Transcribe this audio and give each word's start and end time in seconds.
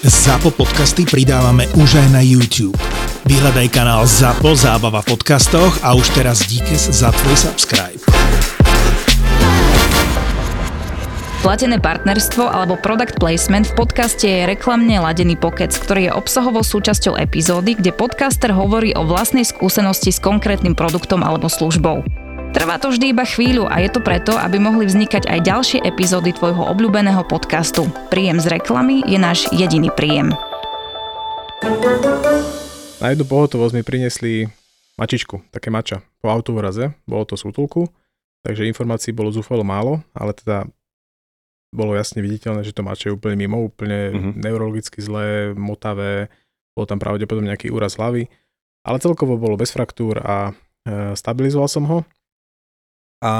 ZAPO 0.00 0.56
podcasty 0.56 1.04
pridávame 1.04 1.68
už 1.76 2.00
aj 2.00 2.08
na 2.08 2.24
YouTube. 2.24 2.72
Vyhľadaj 3.28 3.68
kanál 3.68 4.08
ZAPO 4.08 4.56
Zábava 4.56 5.04
v 5.04 5.12
podcastoch 5.12 5.76
a 5.84 5.92
už 5.92 6.08
teraz 6.16 6.40
díkes 6.48 6.88
za 6.88 7.12
tvoj 7.12 7.36
subscribe. 7.36 8.00
Platené 11.44 11.76
partnerstvo 11.76 12.48
alebo 12.48 12.80
product 12.80 13.20
placement 13.20 13.68
v 13.68 13.76
podcaste 13.76 14.24
je 14.24 14.48
reklamne 14.48 14.96
ladený 14.96 15.36
pokec, 15.36 15.68
ktorý 15.68 16.08
je 16.08 16.16
obsahovou 16.16 16.64
súčasťou 16.64 17.20
epizódy, 17.20 17.76
kde 17.76 17.92
podcaster 17.92 18.56
hovorí 18.56 18.96
o 18.96 19.04
vlastnej 19.04 19.44
skúsenosti 19.44 20.16
s 20.16 20.20
konkrétnym 20.24 20.72
produktom 20.72 21.20
alebo 21.20 21.52
službou. 21.52 22.08
Trvá 22.50 22.82
to 22.82 22.90
vždy 22.90 23.14
iba 23.14 23.22
chvíľu 23.22 23.70
a 23.70 23.78
je 23.78 23.90
to 23.94 24.02
preto, 24.02 24.34
aby 24.34 24.58
mohli 24.58 24.82
vznikať 24.82 25.30
aj 25.30 25.38
ďalšie 25.46 25.78
epizódy 25.86 26.34
tvojho 26.34 26.66
obľúbeného 26.66 27.22
podcastu. 27.22 27.86
Príjem 28.10 28.42
z 28.42 28.50
reklamy 28.50 29.06
je 29.06 29.18
náš 29.22 29.46
jediný 29.54 29.86
príjem. 29.94 30.34
Na 32.98 33.14
jednu 33.14 33.24
pohotovosť 33.30 33.74
mi 33.78 33.86
priniesli 33.86 34.32
mačičku, 34.98 35.46
také 35.54 35.70
mača, 35.70 36.02
po 36.18 36.28
autovraze, 36.28 36.90
bolo 37.06 37.22
to 37.22 37.38
z 37.38 37.46
útulku, 37.48 37.86
takže 38.42 38.66
informácií 38.66 39.14
bolo 39.14 39.30
zúfalo 39.30 39.62
málo, 39.62 40.02
ale 40.10 40.34
teda 40.34 40.66
bolo 41.70 41.94
jasne 41.94 42.18
viditeľné, 42.18 42.66
že 42.66 42.74
to 42.74 42.82
mače 42.82 43.08
je 43.08 43.14
úplne 43.14 43.38
mimo, 43.38 43.62
úplne 43.62 44.00
uh-huh. 44.10 44.32
neurologicky 44.34 44.98
zlé, 44.98 45.54
motavé, 45.54 46.26
bol 46.74 46.82
tam 46.82 46.98
pravdepodobne 46.98 47.54
nejaký 47.54 47.70
úraz 47.70 47.94
hlavy, 47.94 48.26
ale 48.82 48.98
celkovo 48.98 49.38
bolo 49.38 49.54
bez 49.54 49.70
fraktúr 49.70 50.18
a 50.18 50.50
e, 50.50 51.14
stabilizoval 51.14 51.70
som 51.70 51.86
ho. 51.86 51.98
A 53.20 53.32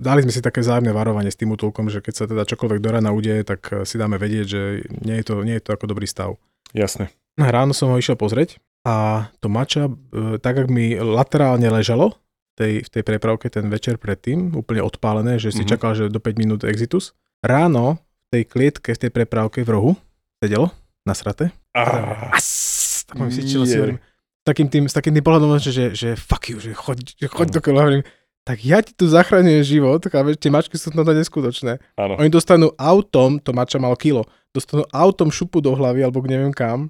dali 0.00 0.24
sme 0.24 0.32
si 0.32 0.40
také 0.40 0.64
vzájomné 0.64 0.90
varovanie 0.96 1.28
s 1.28 1.36
tým 1.36 1.52
útulkom, 1.52 1.92
že 1.92 2.00
keď 2.00 2.14
sa 2.16 2.24
teda 2.24 2.48
čokoľvek 2.48 2.80
do 2.80 2.90
rana 2.90 3.12
udeje, 3.12 3.44
tak 3.44 3.84
si 3.84 4.00
dáme 4.00 4.16
vedieť, 4.16 4.46
že 4.48 4.62
nie 5.04 5.20
je 5.20 5.24
to, 5.24 5.34
nie 5.44 5.60
je 5.60 5.64
to 5.68 5.76
ako 5.76 5.84
dobrý 5.92 6.08
stav. 6.08 6.40
Jasné. 6.72 7.12
Ráno 7.36 7.76
som 7.76 7.92
ho 7.92 8.00
išiel 8.00 8.16
pozrieť 8.16 8.58
a 8.84 9.28
to 9.44 9.52
mača, 9.52 9.92
e, 9.92 10.40
tak 10.40 10.56
ak 10.56 10.68
mi 10.72 10.96
laterálne 10.96 11.68
ležalo 11.68 12.16
tej, 12.56 12.84
v 12.84 12.88
tej 12.88 13.02
prepravke 13.04 13.52
ten 13.52 13.68
večer 13.68 14.00
predtým, 14.00 14.56
úplne 14.56 14.80
odpálené, 14.84 15.36
že 15.36 15.52
si 15.52 15.62
mm-hmm. 15.62 15.72
čakal, 15.72 15.90
že 15.96 16.12
do 16.12 16.20
5 16.20 16.40
minút 16.40 16.60
exitus. 16.64 17.12
Ráno 17.44 18.00
v 18.00 18.40
tej 18.40 18.42
klietke, 18.48 18.92
v 18.96 19.00
tej 19.08 19.10
prepravke 19.12 19.64
v 19.64 19.70
rohu 19.72 19.92
sedelo, 20.40 20.72
nasrate. 21.04 21.52
Ah, 21.76 22.32
As, 22.32 23.04
tak 23.04 23.20
mi 23.20 23.32
si 23.32 23.44
hovorím, 23.56 24.00
takým 24.44 24.68
tým, 24.68 24.84
s 24.88 24.94
takým 24.96 25.12
tým 25.12 25.24
pohľadom, 25.24 25.60
že, 25.60 25.72
že, 25.72 25.84
že 25.92 26.08
fuck 26.16 26.48
you, 26.48 26.56
že 26.60 26.72
choď, 26.72 26.98
že 27.16 27.26
choď 27.28 27.48
do 27.52 27.60
keľa, 27.60 27.80
hovorím, 27.84 28.04
tak 28.44 28.64
ja 28.64 28.80
ti 28.80 28.96
tu 28.96 29.04
zachraňujem 29.06 29.62
život, 29.62 30.00
káve, 30.08 30.34
tie 30.34 30.48
mačky 30.48 30.80
sú 30.80 30.90
to 30.90 31.04
neskutočné. 31.04 31.78
Áno. 32.00 32.16
Oni 32.16 32.32
dostanú 32.32 32.72
autom, 32.80 33.36
to 33.36 33.52
mača 33.52 33.76
mal 33.76 33.92
kilo, 33.94 34.24
dostanú 34.50 34.88
autom 34.90 35.28
šupu 35.28 35.60
do 35.60 35.76
hlavy, 35.76 36.02
alebo 36.02 36.24
neviem 36.24 36.50
kam, 36.50 36.88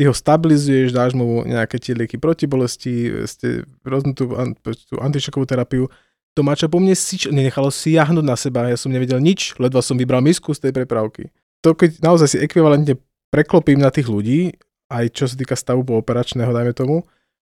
ty 0.00 0.08
ho 0.08 0.16
stabilizuješ, 0.16 0.96
dáš 0.96 1.12
mu 1.12 1.44
nejaké 1.44 1.76
tie 1.76 1.92
lieky 1.92 2.16
proti 2.16 2.48
bolesti, 2.48 3.12
ste 3.28 3.68
roznutú 3.84 4.32
tú 4.88 4.96
antišokovú 4.96 5.44
terapiu, 5.44 5.84
to 6.32 6.40
mača 6.40 6.72
po 6.72 6.80
mne 6.80 6.96
si, 6.96 7.20
nenechalo 7.28 7.68
siahnuť 7.68 8.24
na 8.24 8.38
seba, 8.38 8.70
ja 8.70 8.80
som 8.80 8.88
nevedel 8.88 9.20
nič, 9.20 9.60
ledva 9.60 9.84
som 9.84 10.00
vybral 10.00 10.24
misku 10.24 10.56
z 10.56 10.64
tej 10.64 10.72
prepravky. 10.72 11.28
To 11.60 11.76
keď 11.76 12.00
naozaj 12.00 12.28
si 12.32 12.38
ekvivalentne 12.40 12.96
preklopím 13.28 13.84
na 13.84 13.92
tých 13.92 14.08
ľudí, 14.08 14.56
aj 14.88 15.12
čo 15.12 15.28
sa 15.28 15.36
týka 15.36 15.52
stavu 15.54 15.84
operačného, 15.84 16.50
dajme 16.50 16.72
tomu, 16.72 17.04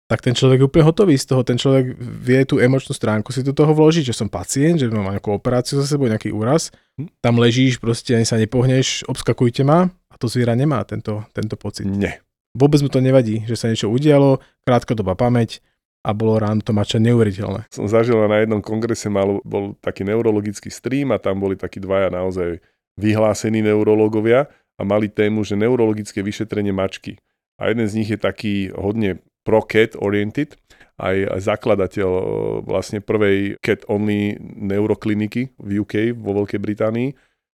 tak 0.08 0.20
ten 0.20 0.36
človek 0.36 0.62
je 0.62 0.68
úplne 0.68 0.86
hotový 0.86 1.16
z 1.16 1.26
toho, 1.32 1.42
ten 1.48 1.56
človek 1.56 1.96
vie 1.98 2.44
tú 2.44 2.59
emočnú 2.59 2.92
stránku 2.92 3.32
si 3.32 3.42
do 3.42 3.56
toho 3.56 3.72
vložiť, 3.72 4.12
že 4.12 4.16
som 4.16 4.28
pacient, 4.28 4.78
že 4.78 4.92
mám 4.92 5.16
nejakú 5.16 5.32
operáciu 5.32 5.80
za 5.80 5.88
sebou, 5.88 6.12
nejaký 6.12 6.30
úraz, 6.36 6.70
hm? 7.00 7.10
tam 7.23 7.40
ležíš, 7.40 7.80
proste 7.80 8.14
ani 8.14 8.28
sa 8.28 8.36
nepohneš, 8.36 9.08
obskakujte 9.08 9.64
ma 9.64 9.88
a 9.90 10.16
to 10.20 10.28
zviera 10.28 10.54
nemá 10.54 10.84
tento, 10.84 11.23
tento 11.32 11.56
pocit. 11.56 11.88
Nie. 11.88 12.20
Vôbec 12.54 12.86
mu 12.86 12.90
to 12.92 13.02
nevadí, 13.02 13.42
že 13.50 13.58
sa 13.58 13.66
niečo 13.66 13.90
udialo, 13.90 14.38
krátkodobá 14.62 15.17
pamäť 15.17 15.64
a 16.06 16.11
bolo 16.11 16.38
ráno 16.38 16.61
to 16.61 16.76
mača 16.76 17.00
neuveriteľné. 17.00 17.72
Som 17.72 17.88
zažil 17.88 18.20
na 18.27 18.44
jednom 18.44 18.61
kongrese, 18.61 19.08
mal, 19.08 19.39
bol 19.42 19.73
taký 19.80 20.04
neurologický 20.06 20.70
stream 20.70 21.16
a 21.16 21.17
tam 21.17 21.39
boli 21.39 21.56
takí 21.56 21.80
dvaja 21.80 22.11
naozaj 22.11 22.60
vyhlásení 23.00 23.64
neurológovia 23.66 24.52
a 24.77 24.82
mali 24.86 25.10
tému, 25.10 25.42
že 25.42 25.58
neurologické 25.58 26.22
vyšetrenie 26.22 26.76
mačky. 26.76 27.17
A 27.58 27.72
jeden 27.72 27.88
z 27.88 27.94
nich 27.98 28.10
je 28.11 28.20
taký 28.20 28.70
hodne 28.76 29.23
pro-cat 29.43 29.99
oriented, 29.99 30.55
aj 30.99 31.39
zakladateľ 31.43 32.09
e, 32.09 32.23
vlastne 32.64 33.04
prvej 33.04 33.59
cat-only 33.59 34.39
neurokliniky 34.39 35.55
v 35.59 35.70
UK, 35.83 36.15
vo 36.15 36.43
Veľkej 36.43 36.59
Británii. 36.61 37.09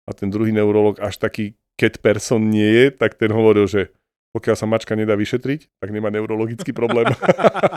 A 0.05 0.11
ten 0.13 0.29
druhý 0.29 0.53
neurolog 0.53 1.01
až 1.01 1.17
taký 1.17 1.57
cat 1.77 1.97
person 2.01 2.49
nie 2.49 2.65
je, 2.65 2.85
tak 2.93 3.17
ten 3.17 3.33
hovoril, 3.33 3.65
že 3.65 3.91
pokiaľ 4.35 4.55
sa 4.59 4.67
mačka 4.67 4.99
nedá 4.99 5.15
vyšetriť, 5.15 5.79
tak 5.79 5.89
nemá 5.95 6.11
neurologický 6.11 6.75
problém. 6.75 7.07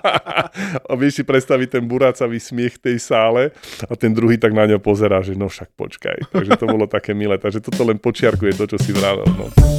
a 0.90 0.92
vieš 0.98 1.22
si 1.22 1.24
predstaviť 1.24 1.78
ten 1.78 1.84
burácavý 1.86 2.42
smiech 2.42 2.82
tej 2.82 2.98
sále 2.98 3.54
a 3.86 3.94
ten 3.94 4.10
druhý 4.10 4.42
tak 4.42 4.50
na 4.50 4.66
ňo 4.66 4.82
pozerá, 4.82 5.22
že 5.22 5.38
no 5.38 5.46
však 5.46 5.70
počkaj. 5.78 6.34
Takže 6.34 6.58
to 6.58 6.66
bolo 6.66 6.90
také 6.90 7.14
milé. 7.14 7.38
Takže 7.38 7.62
toto 7.62 7.86
len 7.86 8.02
počiarkuje 8.02 8.58
to, 8.58 8.74
čo 8.74 8.78
si 8.82 8.90
vravel. 8.90 9.30
No. 9.38 9.77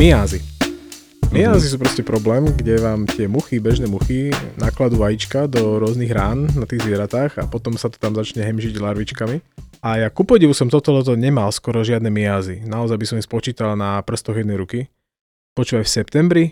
Miázy. 0.00 0.40
Miázy 1.28 1.68
sú 1.68 1.76
proste 1.76 2.00
problém, 2.00 2.48
kde 2.48 2.80
vám 2.80 3.04
tie 3.04 3.28
muchy, 3.28 3.60
bežné 3.60 3.84
muchy, 3.84 4.32
nakladú 4.56 4.96
vajíčka 4.96 5.44
do 5.44 5.76
rôznych 5.76 6.08
rán 6.08 6.48
na 6.56 6.64
tých 6.64 6.88
zvieratách 6.88 7.36
a 7.36 7.44
potom 7.44 7.76
sa 7.76 7.92
to 7.92 8.00
tam 8.00 8.16
začne 8.16 8.40
hemžiť 8.40 8.80
larvičkami. 8.80 9.44
A 9.84 10.00
ja 10.00 10.08
ku 10.08 10.24
podivu 10.24 10.56
som 10.56 10.72
toto 10.72 10.96
leto 10.96 11.12
nemal 11.20 11.52
skoro 11.52 11.84
žiadne 11.84 12.08
miazy. 12.08 12.64
Naozaj 12.64 12.96
by 12.96 13.06
som 13.12 13.16
ich 13.20 13.28
spočítal 13.28 13.76
na 13.76 14.00
prstoch 14.00 14.40
jednej 14.40 14.56
ruky. 14.56 14.88
Počúvaj, 15.52 15.84
v 15.84 15.92
septembri? 15.92 16.44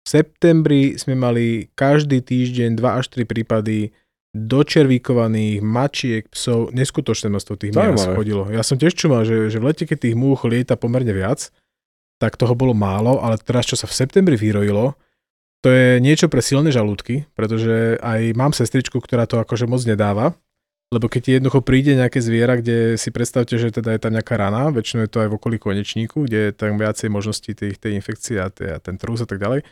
V 0.00 0.08
septembri 0.08 0.96
sme 0.96 1.20
mali 1.20 1.68
každý 1.76 2.24
týždeň 2.24 2.80
2 2.80 2.80
až 2.80 3.12
3 3.12 3.28
prípady 3.28 3.92
dočervíkovaných 4.32 5.60
mačiek, 5.60 6.24
psov, 6.32 6.72
neskutočné 6.72 7.28
množstvo 7.28 7.60
tých 7.60 7.76
miaz 7.76 8.08
chodilo. 8.16 8.48
Ja 8.48 8.64
som 8.64 8.80
tiež 8.80 8.96
čumal, 8.96 9.28
že, 9.28 9.52
že 9.52 9.60
v 9.60 9.68
lete, 9.68 9.84
keď 9.84 10.08
tých 10.08 10.16
múch 10.16 10.48
lieta 10.48 10.80
pomerne 10.80 11.12
viac, 11.12 11.52
tak 12.20 12.36
toho 12.36 12.52
bolo 12.52 12.76
málo, 12.76 13.24
ale 13.24 13.40
teraz, 13.40 13.64
čo 13.64 13.80
sa 13.80 13.88
v 13.88 13.96
septembri 13.96 14.36
vyrojilo, 14.36 14.92
to 15.64 15.68
je 15.72 16.00
niečo 16.04 16.28
pre 16.28 16.44
silné 16.44 16.68
žalúdky, 16.68 17.28
pretože 17.32 17.96
aj 18.00 18.36
mám 18.36 18.52
sestričku, 18.52 19.00
ktorá 19.00 19.24
to 19.24 19.40
akože 19.40 19.64
moc 19.64 19.80
nedáva, 19.88 20.36
lebo 20.90 21.06
keď 21.06 21.20
ti 21.22 21.30
jednoducho 21.38 21.60
príde 21.62 21.94
nejaké 21.94 22.18
zviera, 22.18 22.58
kde 22.58 22.98
si 22.98 23.14
predstavte, 23.14 23.54
že 23.56 23.70
teda 23.70 23.94
je 23.94 24.00
tam 24.02 24.12
nejaká 24.12 24.34
rana, 24.34 24.74
väčšinou 24.74 25.06
je 25.06 25.12
to 25.12 25.22
aj 25.22 25.28
v 25.30 25.36
okolí 25.38 25.56
konečníku, 25.62 26.26
kde 26.26 26.50
je 26.50 26.52
tam 26.52 26.76
viacej 26.76 27.08
možností 27.08 27.54
tej, 27.54 27.78
tej 27.78 27.94
infekcie 27.94 28.42
a, 28.42 28.50
tej, 28.50 28.74
a 28.74 28.78
ten 28.82 28.98
trus 28.98 29.22
a 29.22 29.28
tak 29.28 29.38
ďalej, 29.38 29.62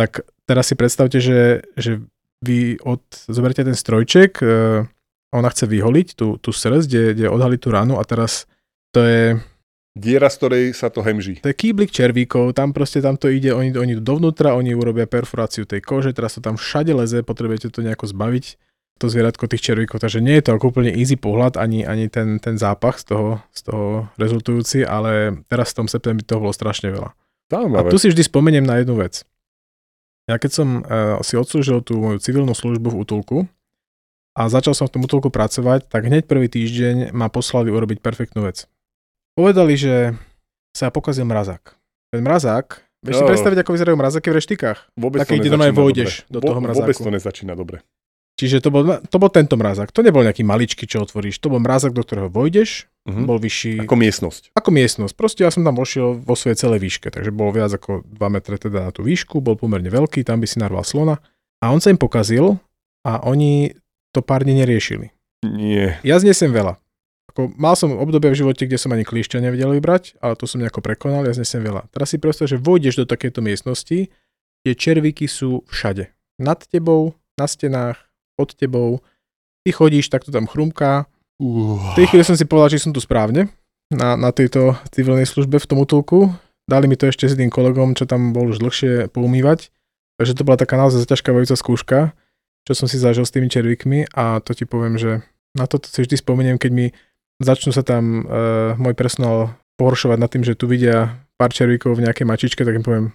tak 0.00 0.24
teraz 0.48 0.72
si 0.72 0.74
predstavte, 0.74 1.20
že, 1.20 1.68
že 1.76 2.00
vy 2.40 2.80
od, 2.82 3.04
zoberte 3.28 3.62
ten 3.62 3.76
strojček, 3.76 4.40
uh, 4.42 4.88
ona 5.32 5.48
chce 5.52 5.64
vyholiť 5.68 6.08
tú, 6.16 6.40
tú 6.40 6.50
srdc, 6.50 6.84
kde, 6.88 7.02
kde 7.20 7.26
odhaliť 7.28 7.60
tú 7.60 7.68
ranu 7.68 8.00
a 8.00 8.04
teraz 8.08 8.48
to 8.96 9.04
je 9.04 9.24
diera, 9.92 10.32
z 10.32 10.36
ktorej 10.40 10.64
sa 10.72 10.88
to 10.88 11.04
hemží. 11.04 11.40
To 11.44 11.52
je 11.52 11.56
kýblik 11.56 11.92
červíkov, 11.92 12.56
tam 12.56 12.72
proste 12.72 13.04
tam 13.04 13.20
to 13.20 13.28
ide, 13.28 13.52
oni, 13.52 13.76
oni 13.76 14.00
dovnútra, 14.00 14.56
oni 14.56 14.72
urobia 14.72 15.04
perforáciu 15.04 15.68
tej 15.68 15.84
kože, 15.84 16.16
teraz 16.16 16.36
to 16.36 16.40
tam 16.40 16.56
všade 16.56 16.96
leze, 16.96 17.20
potrebujete 17.20 17.68
to 17.68 17.84
nejako 17.84 18.08
zbaviť, 18.08 18.44
to 18.96 19.06
zvieratko 19.12 19.44
tých 19.48 19.64
červíkov, 19.72 20.00
takže 20.00 20.24
nie 20.24 20.40
je 20.40 20.48
to 20.48 20.56
ako 20.56 20.72
úplne 20.72 20.92
easy 20.96 21.20
pohľad, 21.20 21.60
ani, 21.60 21.84
ani 21.84 22.08
ten, 22.08 22.40
ten 22.40 22.56
zápach 22.56 23.04
z 23.04 23.12
toho, 23.12 23.28
z 23.52 23.60
toho 23.68 24.08
rezultujúci, 24.16 24.88
ale 24.88 25.44
teraz 25.52 25.76
v 25.76 25.84
tom 25.84 25.86
septembri 25.88 26.24
toho 26.24 26.40
bolo 26.40 26.56
strašne 26.56 26.88
veľa. 26.88 27.12
Zaujímavé. 27.52 27.88
A 27.88 27.92
tu 27.92 28.00
si 28.00 28.08
vždy 28.08 28.22
spomeniem 28.24 28.64
na 28.64 28.80
jednu 28.80 28.96
vec. 28.96 29.28
Ja 30.30 30.38
keď 30.38 30.50
som 30.54 30.68
uh, 30.80 31.18
si 31.20 31.34
odslúžil 31.36 31.82
tú 31.84 31.98
moju 31.98 32.22
civilnú 32.22 32.54
službu 32.54 32.94
v 32.94 32.98
útulku 33.02 33.36
a 34.32 34.48
začal 34.48 34.72
som 34.72 34.88
v 34.88 34.94
tom 34.96 35.04
útulku 35.04 35.28
pracovať, 35.28 35.90
tak 35.90 36.08
hneď 36.08 36.24
prvý 36.24 36.48
týždeň 36.48 37.12
ma 37.12 37.28
poslali 37.28 37.68
urobiť 37.68 38.00
perfektnú 38.00 38.48
vec 38.48 38.70
Povedali, 39.32 39.80
že 39.80 40.12
sa 40.76 40.92
pokazil 40.92 41.24
mrazák. 41.24 41.72
Ten 42.12 42.20
mrazák, 42.20 42.84
vieš 43.00 43.20
si 43.20 43.24
predstaviť, 43.24 43.64
ako 43.64 43.70
vyzerajú 43.72 43.96
mrazáky 43.96 44.28
v 44.28 44.36
reštikách? 44.36 44.78
Vôbec 44.96 45.24
Také, 45.24 45.40
kde 45.40 45.56
normálne 45.56 45.72
vojdeš 45.72 46.28
do 46.28 46.44
toho 46.44 46.60
mrazáku. 46.60 46.84
Vôbec 46.84 46.96
to 47.00 47.10
nezačína 47.12 47.56
dobre. 47.56 47.80
Čiže 48.36 48.64
to 48.64 48.68
bol, 48.72 48.84
to 48.84 49.16
bol 49.20 49.28
tento 49.28 49.60
mrazák. 49.60 49.92
To 49.92 50.00
nebol 50.00 50.24
nejaký 50.24 50.40
maličký, 50.40 50.88
čo 50.88 51.04
otvoríš. 51.04 51.36
To 51.44 51.52
bol 51.52 51.60
mrazák, 51.60 51.92
do 51.92 52.00
ktorého 52.00 52.32
vojdeš. 52.32 52.88
Uh-huh. 53.04 53.28
Bol 53.28 53.36
vyšší. 53.36 53.84
Ako 53.84 53.94
miestnosť. 53.94 54.42
Ako 54.56 54.72
miestnosť. 54.72 55.14
Proste 55.14 55.44
ja 55.44 55.52
som 55.52 55.62
tam 55.62 55.76
vošiel 55.76 56.16
vo 56.16 56.32
svojej 56.32 56.56
celej 56.56 56.80
výške. 56.80 57.12
Takže 57.12 57.28
bol 57.28 57.52
viac 57.52 57.70
ako 57.76 58.02
2 58.08 58.34
metre 58.34 58.56
teda 58.56 58.88
na 58.88 58.90
tú 58.90 59.04
výšku. 59.04 59.44
Bol 59.44 59.60
pomerne 59.60 59.92
veľký. 59.92 60.24
Tam 60.24 60.40
by 60.40 60.48
si 60.48 60.58
narval 60.58 60.82
slona. 60.82 61.20
A 61.60 61.70
on 61.70 61.78
sa 61.78 61.92
im 61.92 62.00
pokazil 62.00 62.56
a 63.04 63.20
oni 63.22 63.76
to 64.16 64.24
pár 64.24 64.42
dní 64.42 64.58
neriešili. 64.64 65.12
Nie. 65.46 66.00
Ja 66.02 66.18
znesem 66.18 66.50
veľa 66.50 66.81
Ako, 67.32 67.48
mal 67.56 67.72
som 67.72 67.96
obdobie 67.96 68.28
v 68.28 68.44
živote, 68.44 68.68
kde 68.68 68.76
som 68.76 68.92
ani 68.92 69.08
klíšťa 69.08 69.40
nevedel 69.40 69.72
vybrať, 69.80 70.20
ale 70.20 70.36
to 70.36 70.44
som 70.44 70.60
nejako 70.60 70.84
prekonal, 70.84 71.24
ja 71.24 71.32
znesem 71.32 71.64
veľa. 71.64 71.88
Teraz 71.88 72.12
si 72.12 72.20
predstav, 72.20 72.44
že 72.44 72.60
vojdeš 72.60 73.00
do 73.00 73.06
takéto 73.08 73.40
miestnosti, 73.40 74.12
kde 74.60 74.72
červíky 74.76 75.24
sú 75.24 75.64
všade. 75.72 76.12
Nad 76.36 76.68
tebou, 76.68 77.16
na 77.40 77.48
stenách, 77.48 77.96
pod 78.36 78.52
tebou. 78.52 79.00
Ty 79.64 79.72
chodíš, 79.72 80.12
tak 80.12 80.28
to 80.28 80.30
tam 80.30 80.44
chrumká. 80.44 81.08
Uh. 81.40 81.80
V 81.96 82.04
tej 82.04 82.12
chvíli 82.12 82.24
som 82.28 82.36
si 82.36 82.44
povedal, 82.44 82.76
že 82.76 82.84
som 82.84 82.92
tu 82.92 83.00
správne 83.00 83.48
na, 83.88 84.16
na 84.20 84.28
tejto 84.28 84.76
civilnej 84.92 85.24
službe 85.24 85.56
v 85.56 85.68
tom 85.68 85.80
útulku. 85.80 86.32
Dali 86.68 86.84
mi 86.86 87.00
to 87.00 87.08
ešte 87.08 87.28
s 87.28 87.36
tým 87.36 87.48
kolegom, 87.48 87.96
čo 87.96 88.04
tam 88.04 88.36
bol 88.36 88.52
už 88.52 88.60
dlhšie 88.60 89.08
poumývať. 89.12 89.72
Takže 90.20 90.36
to 90.36 90.44
bola 90.44 90.60
taká 90.60 90.76
naozaj 90.76 91.02
zaťažkávajúca 91.08 91.56
skúška, 91.56 91.98
čo 92.68 92.72
som 92.76 92.86
si 92.86 93.00
zažil 93.00 93.26
s 93.26 93.34
tými 93.34 93.50
červíkmi 93.50 94.12
a 94.14 94.38
to 94.38 94.54
ti 94.54 94.68
poviem, 94.68 94.94
že 95.00 95.24
na 95.52 95.66
toto 95.66 95.90
si 95.90 96.00
vždy 96.00 96.16
spomeniem, 96.16 96.56
keď 96.56 96.70
mi 96.70 96.86
začnú 97.44 97.70
sa 97.74 97.84
tam 97.84 98.24
uh, 98.24 98.78
môj 98.78 98.94
personál 98.96 99.54
pohoršovať 99.76 100.18
nad 100.18 100.30
tým, 100.30 100.46
že 100.46 100.58
tu 100.58 100.70
vidia 100.70 101.22
pár 101.36 101.50
červíkov 101.50 101.98
v 101.98 102.06
nejakej 102.06 102.26
mačičke, 102.26 102.62
tak 102.62 102.78
im 102.78 102.86
poviem, 102.86 103.06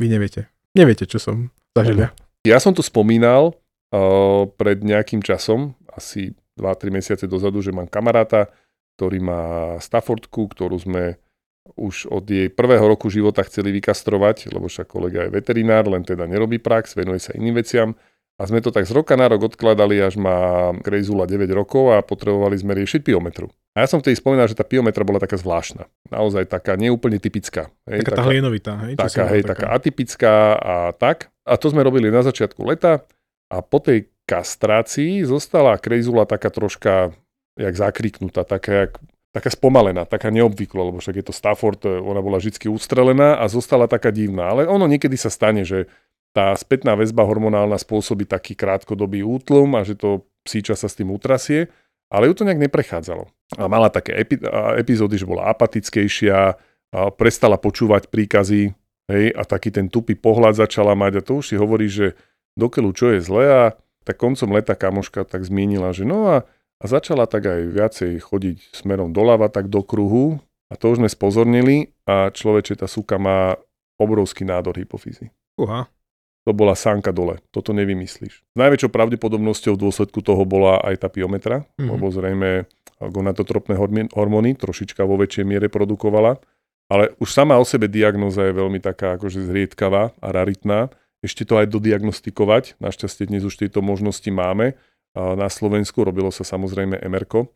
vy 0.00 0.06
neviete. 0.08 0.48
Neviete, 0.74 1.06
čo 1.06 1.20
som 1.20 1.54
zažil 1.76 2.08
ja. 2.08 2.10
Ja 2.44 2.58
som 2.60 2.76
tu 2.76 2.84
spomínal 2.84 3.52
uh, 3.52 4.44
pred 4.58 4.80
nejakým 4.82 5.24
časom, 5.24 5.76
asi 5.92 6.34
2-3 6.58 6.90
mesiace 6.90 7.24
dozadu, 7.24 7.62
že 7.62 7.74
mám 7.74 7.86
kamaráta, 7.86 8.50
ktorý 8.96 9.18
má 9.22 9.42
Staffordku, 9.82 10.50
ktorú 10.50 10.76
sme 10.78 11.18
už 11.74 12.12
od 12.12 12.28
jej 12.28 12.52
prvého 12.52 12.84
roku 12.84 13.08
života 13.08 13.40
chceli 13.48 13.72
vykastrovať, 13.80 14.52
lebo 14.52 14.68
však 14.68 14.84
kolega 14.84 15.24
je 15.24 15.32
veterinár, 15.32 15.88
len 15.88 16.04
teda 16.04 16.28
nerobí 16.28 16.60
prax, 16.60 16.92
venuje 16.92 17.24
sa 17.24 17.32
iným 17.32 17.56
veciam. 17.56 17.96
A 18.34 18.50
sme 18.50 18.58
to 18.58 18.74
tak 18.74 18.82
z 18.82 18.90
roka 18.90 19.14
na 19.14 19.30
rok 19.30 19.54
odkladali, 19.54 19.94
až 20.02 20.18
má 20.18 20.70
Grejzula 20.82 21.22
9 21.22 21.46
rokov 21.54 21.94
a 21.94 22.02
potrebovali 22.02 22.58
sme 22.58 22.74
riešiť 22.74 23.06
piometru. 23.06 23.46
A 23.78 23.82
ja 23.82 23.86
som 23.86 24.02
vtedy 24.02 24.18
spomínal, 24.18 24.50
že 24.50 24.58
tá 24.58 24.66
piometra 24.66 25.06
bola 25.06 25.22
taká 25.22 25.38
zvláštna. 25.38 25.86
Naozaj 26.10 26.50
taká 26.50 26.74
neúplne 26.74 27.22
typická. 27.22 27.70
Hej, 27.86 28.02
taká, 28.02 28.10
taká 28.10 28.18
tá 28.18 28.26
hlienovitá. 28.26 28.72
Hej, 28.82 28.94
taká, 28.98 29.24
hej, 29.30 29.42
taká. 29.46 29.50
taká 29.54 29.66
atypická 29.70 30.34
a 30.58 30.74
tak. 30.90 31.30
A 31.46 31.54
to 31.54 31.70
sme 31.70 31.86
robili 31.86 32.10
na 32.10 32.26
začiatku 32.26 32.58
leta 32.66 33.06
a 33.54 33.62
po 33.62 33.78
tej 33.78 34.10
kastrácii 34.26 35.22
zostala 35.22 35.78
Grejzula 35.78 36.26
taká 36.26 36.50
troška 36.50 37.14
jak 37.54 37.74
zakriknutá, 37.78 38.42
taká 38.42 38.88
jak 38.88 38.92
taká 39.34 39.50
spomalená, 39.50 40.06
taká 40.06 40.30
neobvyklá, 40.30 40.94
lebo 40.94 41.02
však 41.02 41.18
je 41.18 41.26
to 41.26 41.34
Stafford, 41.34 41.82
ona 41.82 42.22
bola 42.22 42.38
vždy 42.38 42.70
ustrelená 42.70 43.42
a 43.42 43.50
zostala 43.50 43.90
taká 43.90 44.14
divná. 44.14 44.46
Ale 44.46 44.70
ono 44.70 44.86
niekedy 44.86 45.18
sa 45.18 45.26
stane, 45.26 45.66
že 45.66 45.90
tá 46.34 46.50
spätná 46.58 46.98
väzba 46.98 47.22
hormonálna 47.22 47.78
spôsobí 47.78 48.26
taký 48.26 48.58
krátkodobý 48.58 49.22
útlum 49.22 49.78
a 49.78 49.86
že 49.86 49.94
to 49.94 50.26
psíča 50.42 50.74
sa 50.74 50.90
s 50.90 50.98
tým 50.98 51.14
utrasie, 51.14 51.70
ale 52.10 52.26
ju 52.28 52.34
to 52.34 52.44
nejak 52.44 52.58
neprechádzalo. 52.68 53.30
A 53.54 53.70
mala 53.70 53.86
také 53.86 54.18
epi- 54.18 54.42
epizódy, 54.76 55.14
že 55.14 55.30
bola 55.30 55.48
apatickejšia, 55.54 56.58
a 56.94 57.10
prestala 57.10 57.58
počúvať 57.58 58.06
príkazy 58.06 58.70
hej, 59.10 59.26
a 59.34 59.42
taký 59.42 59.74
ten 59.74 59.90
tupý 59.90 60.14
pohľad 60.14 60.58
začala 60.58 60.94
mať 60.94 61.18
a 61.18 61.24
to 61.26 61.42
už 61.42 61.54
si 61.54 61.56
hovorí, 61.58 61.90
že 61.90 62.14
dokeľu 62.54 62.90
čo 62.94 63.10
je 63.14 63.18
zlé 63.18 63.46
a 63.50 63.64
tak 64.06 64.18
koncom 64.18 64.54
leta 64.54 64.78
kamoška 64.78 65.26
tak 65.26 65.42
zmienila, 65.42 65.90
že 65.90 66.06
no 66.06 66.30
a, 66.30 66.46
a 66.78 66.84
začala 66.84 67.26
tak 67.26 67.50
aj 67.50 67.60
viacej 67.66 68.12
chodiť 68.22 68.78
smerom 68.78 69.10
doľava, 69.10 69.50
tak 69.50 69.66
do 69.66 69.82
kruhu 69.82 70.38
a 70.70 70.78
to 70.78 70.94
už 70.94 71.02
sme 71.02 71.10
spozornili 71.10 71.90
a 72.06 72.30
človeče, 72.30 72.78
tá 72.78 72.86
suka 72.86 73.18
má 73.18 73.58
obrovský 73.98 74.46
nádor 74.46 74.78
hypofízy. 74.78 75.34
Uha 75.58 75.90
to 76.44 76.52
bola 76.52 76.76
sánka 76.76 77.08
dole. 77.10 77.40
Toto 77.48 77.72
nevymyslíš. 77.72 78.44
S 78.44 78.56
najväčšou 78.56 78.92
pravdepodobnosťou 78.92 79.80
v 79.80 79.82
dôsledku 79.88 80.20
toho 80.20 80.44
bola 80.44 80.76
aj 80.84 81.00
tá 81.00 81.08
piometra, 81.08 81.64
mm-hmm. 81.64 81.88
lebo 81.88 82.12
zrejme 82.12 82.68
gonatotropné 83.00 83.74
hormóny 84.12 84.56
trošička 84.56 85.02
vo 85.08 85.16
väčšej 85.16 85.44
miere 85.48 85.72
produkovala. 85.72 86.36
Ale 86.92 87.16
už 87.16 87.32
sama 87.32 87.56
o 87.56 87.64
sebe 87.64 87.88
diagnoza 87.88 88.44
je 88.44 88.60
veľmi 88.60 88.76
taká 88.76 89.16
akože 89.16 89.40
zriedkavá 89.48 90.12
a 90.20 90.28
raritná. 90.28 90.92
Ešte 91.24 91.48
to 91.48 91.56
aj 91.56 91.72
dodiagnostikovať. 91.72 92.76
Našťastie 92.76 93.32
dnes 93.32 93.40
už 93.48 93.56
tieto 93.56 93.80
možnosti 93.80 94.28
máme. 94.28 94.76
Na 95.16 95.48
Slovensku 95.48 96.04
robilo 96.04 96.28
sa 96.28 96.44
samozrejme 96.44 97.00
MRK, 97.00 97.48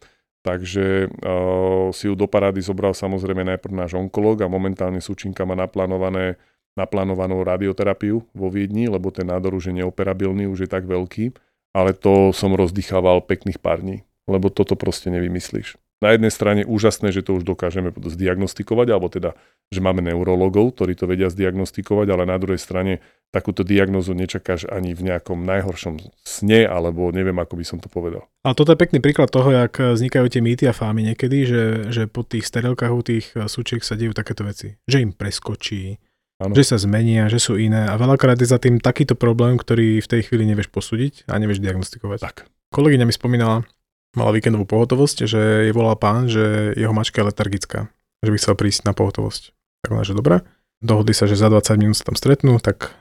takže 0.47 1.11
uh, 1.11 1.91
si 1.93 2.07
ju 2.09 2.15
do 2.15 2.25
parády 2.31 2.63
zobral 2.63 2.95
samozrejme 2.95 3.45
najprv 3.45 3.75
náš 3.75 3.99
onkolog 3.99 4.41
a 4.41 4.49
momentálne 4.49 5.03
Sučinka 5.03 5.45
má 5.45 5.59
naplánované 5.59 6.41
naplánovanú 6.79 7.43
radioterapiu 7.43 8.23
vo 8.31 8.49
Viedni, 8.49 8.87
lebo 8.87 9.11
ten 9.11 9.27
nádor 9.27 9.59
už 9.59 9.75
je 9.75 9.83
neoperabilný, 9.83 10.47
už 10.47 10.65
je 10.65 10.71
tak 10.71 10.87
veľký, 10.87 11.35
ale 11.75 11.91
to 11.93 12.31
som 12.31 12.55
rozdychával 12.55 13.27
pekných 13.27 13.59
pár 13.59 13.83
dní, 13.83 14.07
lebo 14.31 14.49
toto 14.49 14.79
proste 14.79 15.11
nevymyslíš. 15.11 15.75
Na 15.99 16.15
jednej 16.15 16.31
strane 16.31 16.63
úžasné, 16.63 17.11
že 17.11 17.27
to 17.27 17.35
už 17.35 17.43
dokážeme 17.43 17.91
zdiagnostikovať, 17.91 18.87
alebo 18.95 19.11
teda, 19.11 19.35
že 19.75 19.83
máme 19.83 19.99
neurologov, 19.99 20.79
ktorí 20.79 20.95
to 20.95 21.11
vedia 21.11 21.27
zdiagnostikovať, 21.27 22.07
ale 22.15 22.23
na 22.23 22.39
druhej 22.39 22.63
strane 22.63 23.03
takúto 23.35 23.67
diagnozu 23.67 24.15
nečakáš 24.15 24.71
ani 24.71 24.95
v 24.95 25.11
nejakom 25.11 25.43
najhoršom 25.43 25.99
sne, 26.23 26.71
alebo 26.71 27.11
neviem, 27.11 27.35
ako 27.35 27.59
by 27.59 27.65
som 27.67 27.79
to 27.83 27.91
povedal. 27.91 28.31
Ale 28.47 28.55
toto 28.55 28.71
je 28.71 28.79
pekný 28.79 29.03
príklad 29.03 29.27
toho, 29.35 29.51
jak 29.51 29.75
vznikajú 29.75 30.31
tie 30.31 30.39
mýty 30.39 30.65
a 30.71 30.73
fámy 30.73 31.03
niekedy, 31.03 31.39
že, 31.51 31.65
že 31.91 32.07
po 32.07 32.23
tých 32.23 32.47
sterilkách 32.47 32.95
u 32.95 33.03
tých 33.03 33.35
súčiek 33.51 33.83
sa 33.83 33.99
dejú 33.99 34.15
takéto 34.15 34.47
veci. 34.47 34.79
Že 34.87 35.03
im 35.03 35.13
preskočí, 35.19 35.99
Ano. 36.39 36.55
Že 36.55 36.65
sa 36.71 36.77
zmenia, 36.79 37.27
že 37.27 37.43
sú 37.43 37.59
iné 37.59 37.91
a 37.91 37.99
veľakrát 37.99 38.39
je 38.39 38.47
za 38.47 38.63
tým 38.63 38.79
takýto 38.79 39.19
problém, 39.19 39.59
ktorý 39.59 39.99
v 39.99 40.07
tej 40.07 40.31
chvíli 40.31 40.47
nevieš 40.47 40.71
posúdiť 40.71 41.27
a 41.27 41.35
nevieš 41.35 41.59
diagnostikovať. 41.59 42.19
Tak. 42.23 42.37
Kolegyňa 42.71 43.03
mi 43.03 43.11
spomínala, 43.11 43.67
mala 44.15 44.31
víkendovú 44.31 44.63
pohotovosť, 44.71 45.27
že 45.27 45.67
je 45.67 45.73
volal 45.75 45.99
pán, 45.99 46.31
že 46.31 46.79
jeho 46.79 46.95
mačka 46.95 47.27
je 47.27 47.35
letargická, 47.35 47.91
že 48.23 48.31
by 48.31 48.37
chcel 48.39 48.55
prísť 48.55 48.87
na 48.87 48.95
pohotovosť. 48.95 49.51
Tak 49.83 49.91
ona, 49.91 50.07
že 50.07 50.15
dobre. 50.15 50.47
Dohodli 50.79 51.11
sa, 51.11 51.27
že 51.27 51.35
za 51.35 51.51
20 51.51 51.75
minút 51.75 51.99
sa 51.99 52.07
tam 52.07 52.15
stretnú, 52.15 52.63
tak 52.63 52.95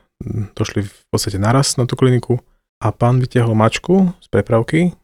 došli 0.58 0.82
v 0.82 1.02
podstate 1.14 1.38
naraz 1.38 1.78
na 1.78 1.86
tú 1.86 1.94
kliniku 1.94 2.42
a 2.82 2.90
pán 2.90 3.22
vytiahol 3.22 3.54
mačku 3.54 4.10
z 4.18 4.26
prepravky, 4.34 4.98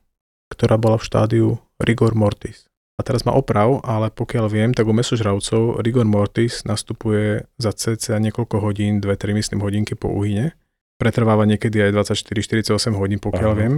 ktorá 0.51 0.75
bola 0.75 0.99
v 0.99 1.07
štádiu 1.07 1.47
rigor 1.79 2.19
mortis. 2.19 2.67
A 2.95 3.03
teraz 3.03 3.27
má 3.27 3.35
oprav, 3.35 3.83
ale 3.83 4.07
pokiaľ 4.15 4.47
viem, 4.47 4.71
tak 4.71 4.87
u 4.87 4.95
mesožravcov 4.95 5.83
rigor 5.83 6.07
mortis 6.07 6.63
nastupuje 6.63 7.43
za 7.59 7.75
cca 7.75 8.23
niekoľko 8.23 8.63
hodín, 8.63 9.03
2-3 9.03 9.35
myslím 9.35 9.67
hodinky 9.67 9.99
po 9.99 10.15
uhyne. 10.15 10.55
Pretrváva 10.95 11.43
niekedy 11.43 11.91
aj 11.91 12.15
24-48 12.15 12.95
hodín, 12.95 13.19
pokiaľ 13.19 13.51
Aha. 13.51 13.59
viem. 13.59 13.75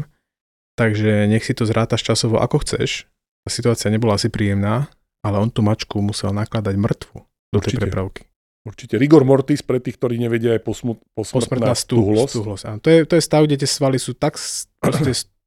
Takže 0.77 1.33
nech 1.33 1.49
si 1.49 1.57
to 1.57 1.65
zrátaš 1.65 2.05
časovo 2.05 2.37
ako 2.45 2.61
chceš. 2.61 3.09
Tá 3.41 3.49
situácia 3.49 3.89
nebola 3.89 4.21
asi 4.21 4.29
príjemná, 4.29 4.93
ale 5.25 5.41
on 5.41 5.49
tú 5.49 5.65
mačku 5.65 5.97
musel 6.05 6.37
nakladať 6.37 6.77
mŕtvu 6.77 7.17
do 7.57 7.59
tej 7.65 7.81
prepravky. 7.81 8.29
Určite. 8.67 8.99
Rigor 8.99 9.23
mortis 9.23 9.63
pre 9.63 9.79
tých, 9.79 9.95
ktorí 9.97 10.19
nevedia, 10.19 10.59
je 10.59 10.61
posmut, 10.61 10.99
posmrtná, 11.15 11.71
posmrtná 11.71 11.75
stuhlosť. 11.79 12.33
stuhlosť 12.35 12.63
To, 12.83 12.89
je, 12.91 12.99
to 13.07 13.15
je 13.15 13.23
stav, 13.23 13.47
kde 13.47 13.63
tie 13.63 13.71
svaly 13.71 13.97
sú 13.97 14.13
tak 14.19 14.37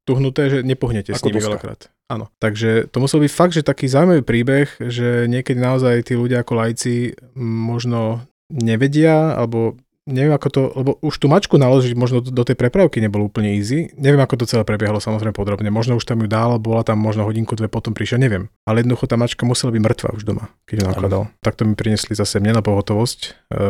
stuhnuté, 0.04 0.42
že 0.50 0.58
nepohnete 0.64 1.12
Ako 1.14 1.18
s 1.18 1.22
nimi 1.28 1.38
doska. 1.38 1.48
veľakrát. 1.54 1.80
Áno. 2.10 2.26
Takže 2.42 2.90
to 2.90 2.98
musel 2.98 3.22
byť 3.22 3.32
fakt, 3.32 3.54
že 3.54 3.62
taký 3.62 3.86
zaujímavý 3.86 4.26
príbeh, 4.26 4.66
že 4.82 5.30
niekedy 5.30 5.62
naozaj 5.62 6.10
tí 6.10 6.18
ľudia 6.18 6.42
ako 6.42 6.52
lajci 6.58 7.14
možno 7.38 8.26
nevedia, 8.50 9.38
alebo 9.38 9.78
neviem 10.10 10.34
ako 10.34 10.48
to, 10.50 10.62
lebo 10.74 10.90
už 11.06 11.22
tú 11.22 11.30
mačku 11.30 11.54
naložiť 11.54 11.94
možno 11.94 12.18
do 12.18 12.42
tej 12.42 12.58
prepravky 12.58 12.98
nebolo 12.98 13.30
úplne 13.30 13.54
easy. 13.54 13.94
Neviem, 13.94 14.18
ako 14.18 14.42
to 14.42 14.50
celé 14.50 14.66
prebiehalo 14.66 14.98
samozrejme 14.98 15.30
podrobne. 15.30 15.70
Možno 15.70 15.94
už 15.94 16.04
tam 16.04 16.18
ju 16.24 16.28
dal, 16.28 16.58
bola 16.58 16.82
tam 16.82 16.98
možno 16.98 17.22
hodinku, 17.22 17.54
dve 17.54 17.70
potom 17.70 17.94
prišiel, 17.94 18.18
neviem. 18.18 18.50
Ale 18.66 18.82
jednoducho 18.82 19.06
tá 19.06 19.14
mačka 19.14 19.46
musela 19.46 19.70
byť 19.70 19.82
mŕtva 19.82 20.08
už 20.18 20.26
doma, 20.26 20.50
keď 20.66 20.74
ju 20.74 20.84
nakladal. 20.90 21.22
Takto 21.38 21.62
mi 21.62 21.78
priniesli 21.78 22.18
zase 22.18 22.42
mne 22.42 22.58
na 22.58 22.62
pohotovosť 22.64 23.20
e, 23.22 23.28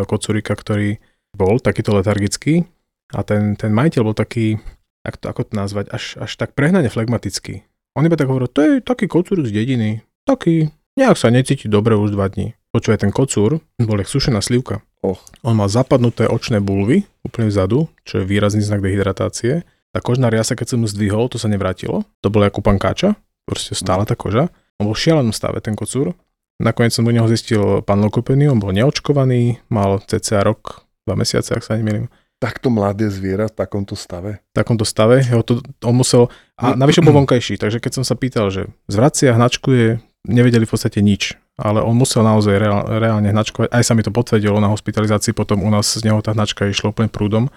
kocurika, 0.08 0.56
ktorý 0.56 0.96
bol 1.36 1.60
takýto 1.60 1.94
letargický 1.94 2.64
a 3.14 3.20
ten, 3.22 3.54
ten 3.54 3.70
majiteľ 3.70 4.02
bol 4.02 4.16
taký, 4.16 4.58
ako 5.10 5.18
to, 5.18 5.26
ako 5.26 5.42
to 5.50 5.52
nazvať, 5.58 5.86
až, 5.90 6.04
až 6.22 6.30
tak 6.38 6.54
prehnane 6.54 6.86
flegmatický. 6.86 7.66
On 7.98 8.06
iba 8.06 8.14
tak 8.14 8.30
hovoril, 8.30 8.46
to 8.46 8.62
je 8.62 8.72
taký 8.78 9.10
kocúr 9.10 9.42
z 9.42 9.50
dediny, 9.50 10.06
taký, 10.22 10.70
nejak 10.94 11.18
sa 11.18 11.34
necíti 11.34 11.66
dobre 11.66 11.98
už 11.98 12.14
dva 12.14 12.30
dní. 12.30 12.54
Počúvaj, 12.70 13.02
ten 13.02 13.10
kocúr 13.10 13.58
bol 13.82 13.98
jak 13.98 14.06
sušená 14.06 14.38
slivka. 14.38 14.86
Oh. 15.02 15.18
On 15.42 15.58
mal 15.58 15.66
zapadnuté 15.66 16.30
očné 16.30 16.62
bulvy 16.62 17.02
úplne 17.26 17.50
vzadu, 17.50 17.90
čo 18.06 18.22
je 18.22 18.28
výrazný 18.30 18.62
znak 18.62 18.78
dehydratácie. 18.78 19.66
Tá 19.90 19.98
kožná 19.98 20.30
riasa, 20.30 20.54
keď 20.54 20.76
som 20.76 20.78
mu 20.78 20.86
zdvihol, 20.86 21.26
to 21.26 21.34
sa 21.34 21.50
nevrátilo. 21.50 22.06
To 22.22 22.30
bolo 22.30 22.46
ako 22.46 22.62
pankáča, 22.62 23.18
proste 23.42 23.74
stála 23.74 24.06
tá 24.06 24.14
koža. 24.14 24.54
On 24.78 24.86
bol 24.86 24.94
v 24.94 25.02
šialenom 25.02 25.34
stave, 25.34 25.58
ten 25.58 25.74
kocúr. 25.74 26.14
Nakoniec 26.62 26.94
som 26.94 27.08
u 27.08 27.10
neho 27.10 27.26
zistil 27.26 27.82
pán 27.82 28.04
on 28.04 28.60
bol 28.60 28.70
neočkovaný, 28.70 29.58
mal 29.72 29.98
cca 30.04 30.44
rok, 30.46 30.86
dva 31.08 31.18
mesiace, 31.18 31.56
ak 31.56 31.64
sa 31.64 31.74
nemýlim 31.74 32.12
takto 32.40 32.72
mladé 32.72 33.12
zviera 33.12 33.46
v 33.46 33.54
takomto 33.54 33.92
stave? 33.92 34.40
V 34.50 34.56
takomto 34.56 34.88
stave, 34.88 35.20
jo, 35.28 35.44
to, 35.44 35.60
on 35.84 35.94
musel, 35.94 36.32
a 36.56 36.72
navyše 36.72 37.04
bol 37.04 37.12
vonkajší, 37.12 37.60
takže 37.60 37.78
keď 37.78 38.00
som 38.00 38.04
sa 38.08 38.16
pýtal, 38.16 38.48
že 38.48 38.72
zvracia, 38.88 39.36
hnačkuje, 39.36 40.00
nevedeli 40.24 40.64
v 40.64 40.72
podstate 40.72 41.04
nič, 41.04 41.36
ale 41.60 41.84
on 41.84 41.92
musel 41.92 42.24
naozaj 42.24 42.56
reál, 42.56 42.82
reálne 42.88 43.28
hnačkovať, 43.28 43.68
aj 43.68 43.84
sa 43.84 43.92
mi 43.92 44.00
to 44.00 44.08
potvrdilo 44.08 44.56
na 44.56 44.72
hospitalizácii, 44.72 45.36
potom 45.36 45.60
u 45.60 45.68
nás 45.68 45.92
z 45.92 46.08
neho 46.08 46.24
tá 46.24 46.32
hnačka 46.32 46.64
išla 46.64 46.96
úplne 46.96 47.12
prúdom, 47.12 47.52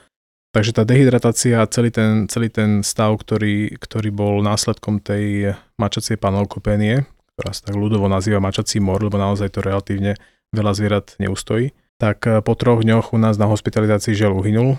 takže 0.51 0.75
tá 0.75 0.83
dehydratácia 0.83 1.63
a 1.63 1.71
celý 1.71 1.89
ten, 1.89 2.27
celý 2.27 2.51
ten 2.51 2.83
stav, 2.83 3.15
ktorý, 3.15 3.79
ktorý 3.79 4.11
bol 4.11 4.43
následkom 4.43 4.99
tej 4.99 5.55
mačacej 5.79 6.19
panelkopénie, 6.19 7.07
ktorá 7.39 7.55
sa 7.55 7.71
tak 7.71 7.79
ľudovo 7.79 8.11
nazýva 8.11 8.43
mačací 8.43 8.83
mor, 8.83 8.99
lebo 8.99 9.15
naozaj 9.15 9.47
to 9.47 9.63
relatívne 9.63 10.19
veľa 10.53 10.71
zvierat 10.75 11.17
neustojí, 11.17 11.73
tak 11.97 12.25
e, 12.25 12.41
po 12.41 12.53
troch 12.57 12.81
dňoch 12.81 13.13
u 13.13 13.17
nás 13.19 13.35
na 13.38 13.50
hospitalizácii 13.50 14.17
žiaľ 14.17 14.39
uhynul, 14.39 14.69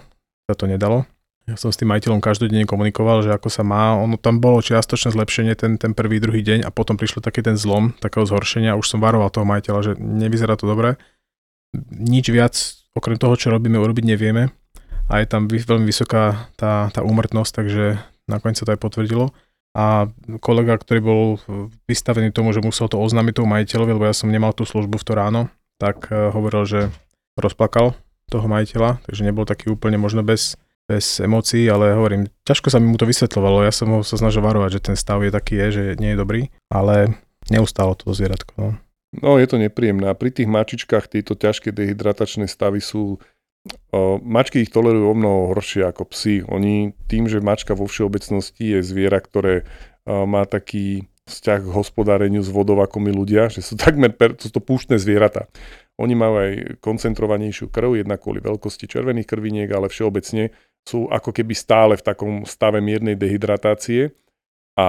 sa 0.48 0.54
to 0.58 0.68
nedalo. 0.68 1.08
Ja 1.44 1.60
som 1.60 1.68
s 1.68 1.76
tým 1.76 1.92
majiteľom 1.92 2.24
každodenne 2.24 2.64
komunikoval, 2.64 3.20
že 3.20 3.28
ako 3.28 3.52
sa 3.52 3.60
má. 3.60 3.92
Ono 4.00 4.16
tam 4.16 4.40
bolo 4.40 4.64
čiastočné 4.64 5.12
zlepšenie 5.12 5.52
ten, 5.52 5.76
ten 5.76 5.92
prvý, 5.92 6.16
druhý 6.16 6.40
deň 6.40 6.64
a 6.64 6.72
potom 6.72 6.96
prišlo 6.96 7.20
taký 7.20 7.44
ten 7.44 7.60
zlom, 7.60 7.92
takého 8.00 8.24
zhoršenia. 8.24 8.80
Už 8.80 8.88
som 8.88 9.04
varoval 9.04 9.28
toho 9.28 9.44
majiteľa, 9.44 9.80
že 9.84 9.92
nevyzerá 10.00 10.56
to 10.56 10.64
dobre. 10.64 10.96
Nič 11.92 12.32
viac 12.32 12.56
okrem 12.96 13.20
toho, 13.20 13.36
čo 13.36 13.52
robíme, 13.52 13.76
urobiť 13.76 14.04
nevieme. 14.08 14.56
A 15.12 15.20
je 15.20 15.28
tam 15.28 15.44
veľmi 15.44 15.84
vysoká 15.84 16.48
tá, 16.56 16.88
tá 16.96 17.04
úmrtnosť, 17.04 17.52
takže 17.52 18.00
nakoniec 18.24 18.56
sa 18.56 18.64
to 18.64 18.72
aj 18.72 18.80
potvrdilo. 18.80 19.36
A 19.76 20.08
kolega, 20.40 20.80
ktorý 20.80 21.00
bol 21.02 21.22
vystavený 21.84 22.32
tomu, 22.32 22.56
že 22.56 22.64
musel 22.64 22.88
to 22.88 22.96
oznámiť 22.96 23.36
tomu 23.36 23.52
majiteľovi, 23.52 23.92
lebo 23.92 24.08
ja 24.08 24.16
som 24.16 24.32
nemal 24.32 24.56
tú 24.56 24.64
službu 24.64 24.96
v 24.96 25.04
to 25.04 25.12
ráno, 25.12 25.52
tak 25.76 26.08
eh, 26.08 26.32
hovoril, 26.32 26.64
že 26.64 26.80
rozplakal 27.38 27.96
toho 28.30 28.46
majiteľa, 28.48 29.04
takže 29.04 29.22
nebol 29.26 29.44
taký 29.44 29.72
úplne 29.72 30.00
možno 30.00 30.24
bez 30.24 30.56
bez 30.84 31.16
emócií, 31.16 31.64
ale 31.64 31.96
hovorím, 31.96 32.28
ťažko 32.44 32.68
sa 32.68 32.76
mi 32.76 32.92
mu 32.92 33.00
to 33.00 33.08
vysvetľovalo, 33.08 33.64
ja 33.64 33.72
som 33.72 33.88
ho 33.88 34.00
sa 34.04 34.20
snažil 34.20 34.44
varovať, 34.44 34.70
že 34.80 34.84
ten 34.92 34.96
stav 35.00 35.24
je 35.24 35.32
taký, 35.32 35.56
je, 35.56 35.68
že 35.72 35.84
nie 35.96 36.12
je 36.12 36.20
dobrý, 36.20 36.42
ale 36.68 37.16
neustálo 37.48 37.96
to 37.96 38.12
zvieratko. 38.12 38.52
No. 38.60 38.68
no 39.16 39.40
je 39.40 39.48
to 39.48 39.56
nepríjemné 39.56 40.12
a 40.12 40.18
pri 40.18 40.28
tých 40.28 40.44
mačičkách 40.44 41.08
tieto 41.08 41.32
ťažké 41.32 41.72
dehydratačné 41.72 42.44
stavy 42.44 42.84
sú 42.84 43.16
O, 43.64 44.20
mačky 44.20 44.60
ich 44.60 44.68
tolerujú 44.68 45.08
o 45.08 45.16
mnoho 45.16 45.56
horšie 45.56 45.88
ako 45.88 46.12
psy. 46.12 46.44
Oni 46.44 46.92
tým, 47.08 47.32
že 47.32 47.40
mačka 47.40 47.72
vo 47.72 47.88
všeobecnosti 47.88 48.76
je 48.76 48.84
zviera, 48.84 49.16
ktoré 49.16 49.64
o, 50.04 50.28
má 50.28 50.44
taký 50.44 51.08
vzťah 51.24 51.64
k 51.64 51.72
hospodáreniu 51.72 52.44
s 52.44 52.52
vodou 52.52 52.76
ako 52.84 53.00
my 53.00 53.08
ľudia, 53.08 53.48
že 53.48 53.64
sú 53.64 53.80
takmer, 53.80 54.12
per, 54.12 54.36
sú 54.36 54.52
to 54.52 54.60
púštne 54.60 55.00
zvieratá. 55.00 55.48
Oni 55.94 56.14
majú 56.18 56.42
aj 56.42 56.82
koncentrovanejšiu 56.82 57.70
krv, 57.70 58.02
jednak 58.02 58.18
kvôli 58.18 58.42
veľkosti 58.42 58.90
červených 58.90 59.30
krviniek, 59.30 59.70
ale 59.70 59.86
všeobecne 59.86 60.50
sú 60.82 61.06
ako 61.06 61.30
keby 61.30 61.54
stále 61.54 61.94
v 61.94 62.02
takom 62.02 62.32
stave 62.42 62.82
miernej 62.82 63.14
dehydratácie 63.14 64.10
a 64.74 64.88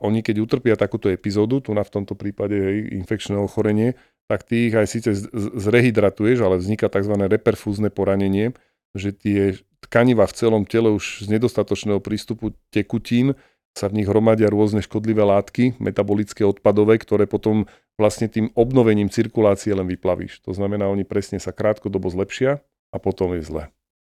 oni 0.00 0.24
keď 0.24 0.36
utrpia 0.40 0.74
takúto 0.80 1.12
epizódu, 1.12 1.60
tu 1.60 1.76
na 1.76 1.84
v 1.84 1.92
tomto 1.92 2.16
prípade 2.16 2.56
hej, 2.56 2.88
infekčné 2.96 3.36
ochorenie, 3.36 3.92
tak 4.26 4.48
ty 4.48 4.72
ich 4.72 4.74
aj 4.74 4.88
síce 4.88 5.28
zrehydratuješ, 5.36 6.40
ale 6.40 6.56
vzniká 6.56 6.88
tzv. 6.88 7.14
reperfúzne 7.28 7.92
poranenie, 7.92 8.56
že 8.96 9.12
tie 9.12 9.60
tkaniva 9.86 10.24
v 10.24 10.34
celom 10.34 10.64
tele 10.64 10.88
už 10.88 11.28
z 11.28 11.36
nedostatočného 11.36 12.00
prístupu 12.00 12.56
tekutín 12.72 13.36
sa 13.76 13.92
v 13.92 14.02
nich 14.02 14.08
hromadia 14.08 14.48
rôzne 14.48 14.80
škodlivé 14.80 15.20
látky, 15.20 15.76
metabolické 15.78 16.48
odpadové, 16.48 16.96
ktoré 16.96 17.28
potom 17.28 17.68
vlastne 17.96 18.28
tým 18.28 18.52
obnovením 18.52 19.08
cirkulácie 19.08 19.72
len 19.72 19.88
vyplavíš. 19.88 20.44
To 20.44 20.52
znamená, 20.52 20.88
oni 20.88 21.04
presne 21.04 21.40
sa 21.40 21.52
krátkodobo 21.52 22.12
zlepšia 22.12 22.60
a 22.92 22.96
potom 22.96 23.32
je 23.36 23.42
zle 23.44 23.64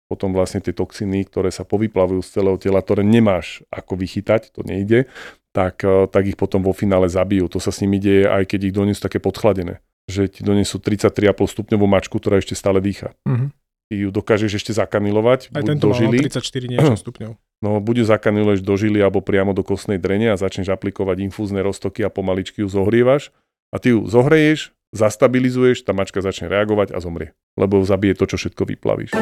potom 0.08 0.32
vlastne 0.32 0.64
tie 0.64 0.72
toxiny, 0.72 1.28
ktoré 1.28 1.52
sa 1.52 1.68
povyplavujú 1.68 2.24
z 2.24 2.40
celého 2.40 2.56
tela, 2.56 2.80
ktoré 2.80 3.04
nemáš 3.04 3.60
ako 3.68 4.00
vychytať, 4.00 4.56
to 4.56 4.64
nejde, 4.64 5.04
tak, 5.52 5.84
eh, 5.84 6.08
tak 6.08 6.24
ich 6.24 6.40
potom 6.40 6.64
vo 6.64 6.72
finále 6.72 7.06
zabijú. 7.12 7.46
To 7.52 7.60
sa 7.60 7.68
s 7.68 7.84
nimi 7.84 8.00
deje, 8.00 8.24
aj 8.24 8.48
keď 8.48 8.72
ich 8.72 8.74
donesú 8.74 9.04
také 9.04 9.20
podchladené. 9.20 9.84
Že 10.08 10.32
ti 10.32 10.40
donesú 10.40 10.80
33,5 10.80 11.52
stupňovú 11.52 11.84
mačku, 11.84 12.16
ktorá 12.16 12.40
ešte 12.40 12.56
stále 12.56 12.80
dýcha. 12.80 13.12
Uh-huh. 13.28 13.52
Ty 13.92 13.94
ju 13.94 14.08
dokážeš 14.08 14.56
ešte 14.56 14.72
zakanilovať. 14.72 15.52
Aj 15.52 15.60
tento 15.60 15.92
dožili, 15.92 16.24
34 16.24 16.72
niečo 16.72 16.96
stupňov. 17.04 17.32
No, 17.60 17.70
buď 17.82 17.94
ju 18.00 18.04
zakaniluješ 18.08 18.64
do 18.64 18.74
žily 18.78 19.04
alebo 19.04 19.20
priamo 19.20 19.52
do 19.52 19.60
kostnej 19.60 20.00
drene 20.00 20.32
a 20.32 20.40
začneš 20.40 20.72
aplikovať 20.72 21.28
infúzne 21.28 21.60
roztoky 21.60 22.06
a 22.06 22.08
pomaličky 22.08 22.64
ju 22.64 22.68
zohrievaš. 22.70 23.34
A 23.68 23.76
ty 23.76 23.92
ju 23.92 24.08
zohreješ, 24.08 24.72
zastabilizuješ, 24.96 25.84
tá 25.84 25.92
mačka 25.92 26.24
začne 26.24 26.48
reagovať 26.48 26.96
a 26.96 26.98
zomrie. 27.04 27.36
Lebo 27.52 27.84
zabije 27.84 28.16
to, 28.16 28.24
čo 28.24 28.40
všetko 28.40 28.64
vyplavíš. 28.64 29.12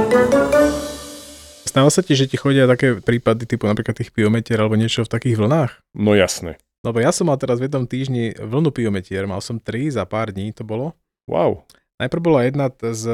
Stáva 1.67 1.91
sa 1.91 2.01
ti, 2.01 2.15
že 2.15 2.31
ti 2.31 2.39
chodia 2.39 2.71
také 2.71 3.03
prípady 3.03 3.45
typu 3.45 3.67
napríklad 3.67 3.99
tých 3.99 4.15
piometier 4.15 4.63
alebo 4.63 4.79
niečo 4.79 5.03
v 5.03 5.11
takých 5.11 5.37
vlnách? 5.43 5.73
No 5.99 6.15
jasné. 6.15 6.63
Lebo 6.87 7.03
ja 7.03 7.11
som 7.11 7.27
mal 7.27 7.35
teraz 7.43 7.59
v 7.59 7.67
jednom 7.67 7.83
týždni 7.83 8.39
vlnu 8.39 8.71
piometier, 8.71 9.27
mal 9.27 9.43
som 9.43 9.59
tri 9.59 9.91
za 9.91 10.07
pár 10.07 10.31
dní 10.31 10.55
to 10.55 10.63
bolo. 10.63 10.95
Wow. 11.27 11.67
Najprv 11.99 12.23
bola 12.23 12.41
jedna 12.47 12.71
z 12.71 13.05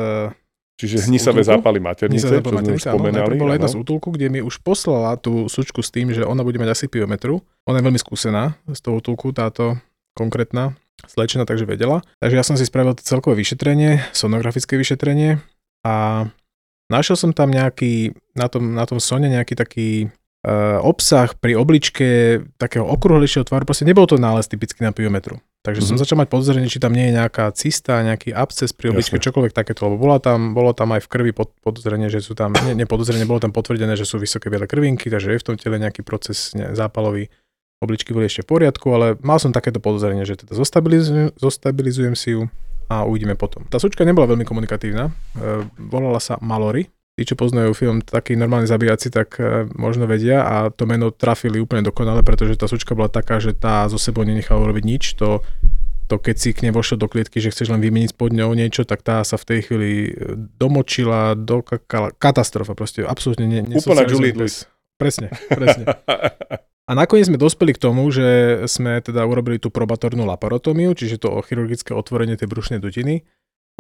Čiže 0.76 1.08
hnisavé 1.08 1.46
zápaly 1.46 1.78
maternice, 1.78 2.42
čo 2.42 2.42
sme 2.42 2.74
už 2.74 2.84
spomenali. 2.84 3.38
bola 3.38 3.54
jedna 3.56 3.70
z 3.70 3.78
útulku, 3.78 4.10
kde 4.12 4.26
mi 4.28 4.40
už 4.42 4.60
poslala 4.60 5.14
tú 5.16 5.46
sučku 5.46 5.78
s 5.80 5.94
tým, 5.94 6.10
že 6.10 6.26
ona 6.26 6.42
bude 6.44 6.58
mať 6.58 6.74
asi 6.74 6.84
piometru. 6.90 7.40
Ona 7.70 7.78
je 7.78 7.86
veľmi 7.86 8.00
skúsená 8.02 8.58
z 8.66 8.80
toho 8.82 8.98
útulku, 8.98 9.30
táto 9.30 9.78
konkrétna 10.12 10.74
slečna, 11.06 11.48
takže 11.48 11.66
vedela. 11.66 12.02
Takže 12.22 12.36
ja 12.38 12.44
som 12.46 12.54
si 12.58 12.66
spravil 12.66 12.94
celkové 12.98 13.40
vyšetrenie, 13.42 14.02
sonografické 14.14 14.78
vyšetrenie 14.78 15.42
a 15.82 16.26
našiel 16.92 17.16
som 17.18 17.30
tam 17.32 17.50
nejaký, 17.50 18.14
na 18.36 18.46
tom, 18.46 18.76
na 18.76 18.84
tom 18.86 19.00
sone 19.00 19.26
nejaký 19.26 19.54
taký 19.56 19.88
uh, 20.46 20.78
obsah 20.82 21.32
pri 21.38 21.54
obličke 21.58 22.40
takého 22.58 22.86
okrúhlejšieho 22.86 23.46
tvaru, 23.46 23.66
proste 23.66 23.86
nebol 23.86 24.06
to 24.06 24.18
nález 24.18 24.46
typicky 24.50 24.82
na 24.82 24.92
piometru. 24.92 25.38
Takže 25.62 25.78
mm-hmm. 25.78 25.88
som 25.88 25.94
mhm. 25.94 26.02
začal 26.02 26.18
mať 26.18 26.28
podozrenie, 26.28 26.66
či 26.66 26.82
tam 26.82 26.90
nie 26.90 27.06
je 27.10 27.22
nejaká 27.22 27.46
cista, 27.54 28.02
nejaký 28.02 28.34
absces 28.34 28.74
pri 28.74 28.90
obličke, 28.90 29.14
Jasne. 29.14 29.26
čokoľvek 29.30 29.54
takéto, 29.54 29.86
lebo 29.86 29.94
bola 29.94 30.18
tam, 30.18 30.58
bolo 30.58 30.74
tam 30.74 30.90
aj 30.90 31.06
v 31.06 31.08
krvi 31.08 31.30
pod, 31.30 31.54
podozrenie, 31.62 32.10
že 32.10 32.18
sú 32.18 32.34
tam, 32.34 32.50
nie, 32.66 32.74
nie 32.74 32.86
podozrenie, 32.86 33.22
bolo 33.22 33.38
tam 33.38 33.54
potvrdené, 33.54 33.94
že 33.94 34.02
sú 34.02 34.18
vysoké 34.18 34.50
biele 34.50 34.66
krvinky, 34.66 35.06
takže 35.06 35.30
je 35.30 35.38
v 35.38 35.46
tom 35.46 35.54
tele 35.54 35.78
nejaký 35.78 36.02
proces 36.02 36.58
ne, 36.58 36.74
zápalový 36.74 37.30
obličky 37.82 38.14
boli 38.14 38.30
ešte 38.30 38.46
v 38.46 38.54
poriadku, 38.54 38.86
ale 38.94 39.18
mal 39.20 39.42
som 39.42 39.50
takéto 39.50 39.82
podozrenie, 39.82 40.22
že 40.22 40.38
teda 40.38 40.54
zostabilizujem, 40.54 41.34
zostabilizujem 41.34 42.14
si 42.14 42.38
ju 42.38 42.46
a 42.86 43.02
uvidíme 43.08 43.34
potom. 43.34 43.64
Tá 43.66 43.82
sučka 43.82 44.06
nebola 44.06 44.30
veľmi 44.30 44.46
komunikatívna, 44.46 45.10
e, 45.10 45.12
volala 45.80 46.22
sa 46.22 46.38
Mallory. 46.38 46.86
Tí, 47.12 47.28
čo 47.28 47.36
poznajú 47.36 47.76
film 47.76 48.00
taký 48.00 48.40
normálny 48.40 48.64
zabíjaci, 48.64 49.12
tak 49.12 49.36
e, 49.36 49.68
možno 49.76 50.08
vedia 50.08 50.48
a 50.48 50.72
to 50.72 50.88
meno 50.88 51.12
trafili 51.12 51.60
úplne 51.60 51.84
dokonale, 51.84 52.24
pretože 52.24 52.56
tá 52.56 52.64
sučka 52.64 52.96
bola 52.96 53.12
taká, 53.12 53.36
že 53.36 53.52
tá 53.52 53.84
zo 53.92 54.00
sebou 54.00 54.24
nenechala 54.24 54.64
urobiť 54.64 54.84
nič. 54.84 55.04
To, 55.20 55.44
to 56.08 56.16
keď 56.16 56.36
si 56.40 56.56
k 56.56 56.68
nej 56.68 56.72
vošiel 56.72 56.96
do 56.96 57.08
klietky, 57.12 57.40
že 57.40 57.52
chceš 57.52 57.68
len 57.68 57.84
vymeniť 57.84 58.16
pod 58.16 58.32
ňou 58.32 58.56
niečo, 58.56 58.88
tak 58.88 59.04
tá 59.04 59.20
sa 59.28 59.36
v 59.36 59.44
tej 59.44 59.58
chvíli 59.68 59.90
e, 60.08 60.12
domočila, 60.56 61.36
dokakala. 61.36 62.16
Katastrofa 62.16 62.72
proste, 62.72 63.04
absolútne 63.04 63.44
ne, 63.44 63.60
Úplná 63.76 64.08
Julie 64.08 64.32
Presne, 64.96 65.34
presne. 65.50 65.84
A 66.92 66.98
nakoniec 66.98 67.24
sme 67.24 67.40
dospeli 67.40 67.72
k 67.72 67.80
tomu, 67.80 68.04
že 68.12 68.60
sme 68.68 69.00
teda 69.00 69.24
urobili 69.24 69.56
tú 69.56 69.72
probatornú 69.72 70.28
laparotómiu, 70.28 70.92
čiže 70.92 71.24
to 71.24 71.40
chirurgické 71.40 71.96
otvorenie 71.96 72.36
tej 72.36 72.52
brušnej 72.52 72.84
dutiny. 72.84 73.24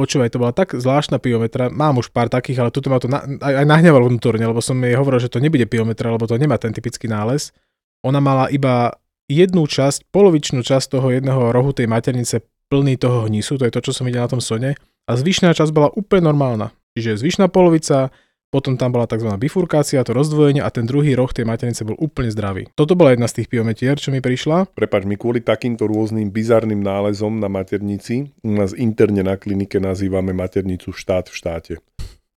Počúvaj, 0.00 0.32
to 0.32 0.40
bola 0.40 0.56
tak 0.56 0.72
zvláštna 0.72 1.20
piometra, 1.20 1.68
mám 1.68 2.00
už 2.00 2.08
pár 2.08 2.32
takých, 2.32 2.64
ale 2.64 2.72
tuto 2.72 2.88
ma 2.88 2.96
to 2.96 3.12
na, 3.12 3.20
aj, 3.20 3.54
aj 3.60 3.66
nahneval 3.68 4.08
vnútorne, 4.08 4.40
lebo 4.48 4.64
som 4.64 4.80
jej 4.80 4.96
hovoril, 4.96 5.20
že 5.20 5.28
to 5.28 5.44
nebude 5.44 5.68
piometra, 5.68 6.08
lebo 6.08 6.24
to 6.24 6.40
nemá 6.40 6.56
ten 6.56 6.72
typický 6.72 7.04
nález. 7.04 7.52
Ona 8.00 8.16
mala 8.16 8.48
iba 8.48 8.96
jednu 9.28 9.68
časť, 9.68 10.08
polovičnú 10.08 10.64
časť 10.64 10.96
toho 10.96 11.12
jedného 11.12 11.52
rohu 11.52 11.76
tej 11.76 11.92
maternice 11.92 12.40
plný 12.72 12.96
toho 12.96 13.28
hnisu, 13.28 13.60
to 13.60 13.68
je 13.68 13.74
to, 13.76 13.84
čo 13.84 13.92
som 13.92 14.08
videl 14.08 14.24
na 14.24 14.32
tom 14.32 14.40
sone, 14.40 14.72
a 15.04 15.10
zvyšná 15.12 15.52
časť 15.52 15.68
bola 15.76 15.92
úplne 15.92 16.32
normálna. 16.32 16.72
Čiže 16.96 17.20
zvyšná 17.20 17.52
polovica, 17.52 18.08
potom 18.52 18.76
tam 18.76 18.92
bola 18.92 19.08
tzv. 19.08 19.32
bifurkácia, 19.40 20.04
to 20.04 20.12
rozdvojenie 20.12 20.60
a 20.60 20.68
ten 20.68 20.84
druhý 20.84 21.16
roh 21.16 21.32
tej 21.32 21.48
maternice 21.48 21.88
bol 21.88 21.96
úplne 21.96 22.28
zdravý. 22.28 22.68
Toto 22.76 22.92
bola 22.92 23.16
jedna 23.16 23.24
z 23.24 23.40
tých 23.40 23.48
piometier, 23.48 23.96
čo 23.96 24.12
mi 24.12 24.20
prišla. 24.20 24.76
Prepač, 24.76 25.08
my 25.08 25.16
kvôli 25.16 25.40
takýmto 25.40 25.88
rôznym 25.88 26.28
bizarným 26.28 26.84
nálezom 26.84 27.40
na 27.40 27.48
maternici 27.48 28.28
u 28.44 28.52
nás 28.52 28.76
interne 28.76 29.24
na 29.24 29.40
klinike 29.40 29.80
nazývame 29.80 30.36
maternicu 30.36 30.92
štát 30.92 31.32
v 31.32 31.34
štáte. 31.34 31.74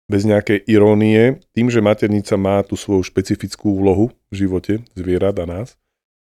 Bez 0.08 0.24
nejakej 0.24 0.64
irónie, 0.72 1.44
tým, 1.52 1.68
že 1.68 1.84
maternica 1.84 2.40
má 2.40 2.64
tú 2.64 2.80
svoju 2.80 3.04
špecifickú 3.04 3.76
úlohu 3.76 4.16
v 4.32 4.48
živote 4.48 4.74
zvierat 4.96 5.36
a 5.42 5.50
nás, 5.50 5.76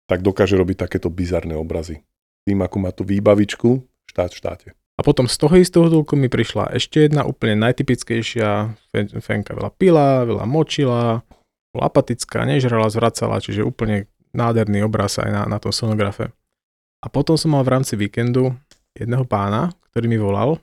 tak 0.09 0.25
dokáže 0.25 0.57
robiť 0.57 0.89
takéto 0.89 1.13
bizarné 1.13 1.53
obrazy. 1.53 2.01
Tým, 2.49 2.65
ako 2.65 2.77
má 2.81 2.91
tú 2.95 3.03
výbavičku, 3.05 3.83
štát 4.09 4.31
v 4.33 4.39
štáte. 4.39 4.69
A 4.97 5.01
potom 5.01 5.25
z 5.25 5.37
toho 5.41 5.55
istého 5.57 5.87
dulku 5.89 6.15
mi 6.15 6.29
prišla 6.29 6.77
ešte 6.77 7.09
jedna 7.09 7.25
úplne 7.25 7.57
najtypickejšia. 7.65 8.77
Fenka 9.25 9.57
veľa 9.57 9.73
pila, 9.75 10.29
veľa 10.29 10.45
močila, 10.45 11.25
bola 11.73 11.85
apatická, 11.89 12.45
nežrala, 12.45 12.93
zvracala, 12.93 13.41
čiže 13.41 13.65
úplne 13.65 14.07
nádherný 14.37 14.85
obraz 14.85 15.17
aj 15.17 15.31
na, 15.33 15.43
na 15.49 15.57
tom 15.57 15.73
sonografe. 15.73 16.33
A 17.03 17.09
potom 17.09 17.35
som 17.41 17.57
mal 17.57 17.65
v 17.65 17.73
rámci 17.81 17.97
víkendu 17.97 18.53
jedného 18.93 19.25
pána, 19.25 19.73
ktorý 19.91 20.07
mi 20.07 20.21
volal. 20.21 20.61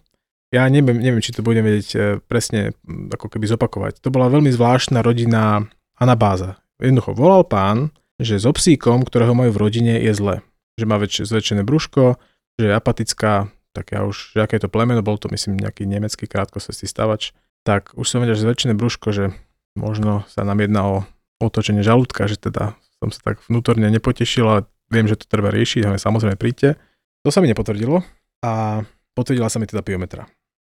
Ja 0.49 0.65
neviem, 0.65 0.97
neviem 0.97 1.21
či 1.21 1.33
to 1.33 1.45
budem 1.45 1.61
vedieť 1.61 1.89
e, 1.93 1.99
presne 2.25 2.73
ako 3.13 3.29
keby 3.29 3.45
zopakovať. 3.49 4.01
To 4.01 4.09
bola 4.09 4.33
veľmi 4.33 4.49
zvláštna 4.49 5.05
rodina 5.05 5.61
anabáza. 5.99 6.57
Jednoducho 6.81 7.13
volal 7.13 7.45
pán, 7.45 7.93
že 8.17 8.41
so 8.41 8.49
psíkom, 8.55 9.05
ktorého 9.05 9.35
majú 9.37 9.53
v 9.53 9.61
rodine, 9.61 9.93
je 10.01 10.13
zle. 10.15 10.35
Že 10.79 10.85
má 10.89 10.97
väčšie, 10.97 11.27
zväčšené 11.29 11.61
brúško, 11.61 12.17
že 12.57 12.65
je 12.71 12.73
apatická, 12.73 13.51
tak 13.79 13.95
ja 13.95 14.03
už, 14.03 14.35
aké 14.35 14.59
to 14.59 14.67
plemeno, 14.67 14.99
bol 14.99 15.15
to 15.15 15.31
myslím 15.31 15.55
nejaký 15.55 15.87
nemecký 15.87 16.27
krátkosestý 16.27 16.83
stavač, 16.83 17.31
tak 17.63 17.95
už 17.95 18.03
som 18.03 18.19
vedel, 18.19 18.35
že 18.35 18.43
zväčšené 18.43 18.75
brúško, 18.75 19.15
že 19.15 19.31
možno 19.79 20.27
sa 20.27 20.43
nám 20.43 20.59
jedná 20.59 20.83
o 20.83 20.97
otočenie 21.39 21.79
žalúdka, 21.79 22.27
že 22.27 22.35
teda 22.35 22.75
som 22.99 23.07
sa 23.15 23.31
tak 23.31 23.39
vnútorne 23.47 23.87
nepotešil, 23.87 24.43
ale 24.43 24.61
viem, 24.91 25.07
že 25.07 25.15
to 25.15 25.31
treba 25.31 25.47
riešiť, 25.55 25.87
ale 25.87 25.95
samozrejme 25.95 26.35
príďte. 26.35 26.75
To 27.23 27.31
sa 27.31 27.39
mi 27.39 27.47
nepotvrdilo 27.47 28.03
a 28.43 28.83
potvrdila 29.15 29.47
sa 29.47 29.63
mi 29.63 29.67
teda 29.71 29.79
biometra. 29.79 30.27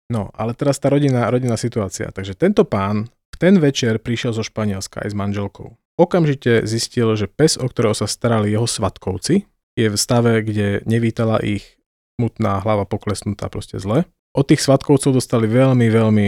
No, 0.08 0.32
ale 0.32 0.56
teraz 0.56 0.80
tá 0.80 0.88
rodina, 0.88 1.28
rodinná 1.28 1.60
situácia. 1.60 2.08
Takže 2.12 2.40
tento 2.40 2.64
pán 2.64 3.12
v 3.34 3.36
ten 3.36 3.60
večer 3.60 4.00
prišiel 4.00 4.32
zo 4.32 4.44
Španielska 4.44 5.04
aj 5.04 5.12
s 5.12 5.16
manželkou. 5.20 5.76
Okamžite 6.00 6.64
zistil, 6.64 7.12
že 7.20 7.28
pes, 7.28 7.60
o 7.60 7.68
ktorého 7.68 7.96
sa 7.96 8.08
starali 8.08 8.52
jeho 8.52 8.68
svatkovci, 8.68 9.44
je 9.74 9.88
v 9.90 9.98
stave, 9.98 10.46
kde 10.46 10.86
nevítala 10.86 11.42
ich 11.42 11.82
smutná 12.18 12.62
hlava 12.62 12.86
poklesnutá 12.86 13.50
proste 13.50 13.82
zle. 13.82 14.06
Od 14.34 14.46
tých 14.46 14.66
svatkovcov 14.66 15.14
dostali 15.14 15.46
veľmi, 15.46 15.88
veľmi 15.90 16.28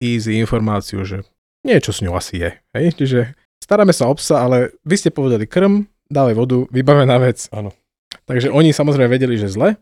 easy 0.00 0.40
informáciu, 0.40 1.04
že 1.04 1.24
niečo 1.64 1.92
s 1.92 2.00
ňou 2.00 2.16
asi 2.16 2.40
je. 2.40 2.50
Hej? 2.76 2.86
Čiže 2.96 3.20
staráme 3.60 3.92
sa 3.92 4.08
o 4.08 4.14
psa, 4.16 4.40
ale 4.40 4.72
vy 4.84 4.96
ste 4.96 5.10
povedali 5.12 5.44
krm, 5.44 5.84
dávaj 6.08 6.34
vodu, 6.34 6.58
vybavená 6.72 7.20
vec. 7.20 7.44
Áno. 7.52 7.76
Takže 8.24 8.48
oni 8.48 8.72
samozrejme 8.72 9.12
vedeli, 9.12 9.36
že 9.36 9.52
zle, 9.52 9.76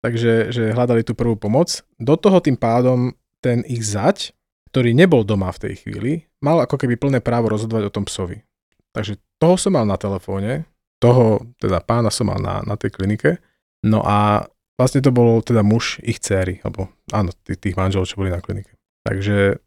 takže 0.00 0.54
že 0.54 0.72
hľadali 0.72 1.02
tú 1.02 1.18
prvú 1.18 1.34
pomoc. 1.34 1.82
Do 1.98 2.14
toho 2.14 2.38
tým 2.38 2.54
pádom 2.54 3.12
ten 3.42 3.66
ich 3.66 3.84
zať, 3.84 4.32
ktorý 4.70 4.94
nebol 4.96 5.22
doma 5.26 5.52
v 5.52 5.68
tej 5.68 5.74
chvíli, 5.84 6.12
mal 6.42 6.62
ako 6.62 6.80
keby 6.80 6.96
plné 6.96 7.18
právo 7.20 7.52
rozhodovať 7.52 7.90
o 7.90 7.94
tom 7.94 8.04
psovi. 8.08 8.42
Takže 8.94 9.18
toho 9.42 9.58
som 9.58 9.74
mal 9.74 9.84
na 9.84 9.98
telefóne, 9.98 10.64
toho 11.02 11.44
teda 11.58 11.82
pána 11.82 12.08
som 12.08 12.30
mal 12.30 12.38
na, 12.40 12.62
na 12.62 12.78
tej 12.78 12.94
klinike. 12.94 13.42
No 13.84 14.00
a 14.00 14.48
vlastne 14.78 15.00
to 15.02 15.10
bol 15.14 15.40
teda 15.40 15.62
muž 15.62 16.02
ich 16.02 16.18
céry, 16.18 16.58
alebo 16.66 16.90
áno, 17.14 17.30
tých, 17.46 17.58
tých 17.60 17.74
manželov, 17.78 18.10
čo 18.10 18.18
boli 18.18 18.30
na 18.30 18.42
klinike. 18.42 18.74
Takže 19.06 19.58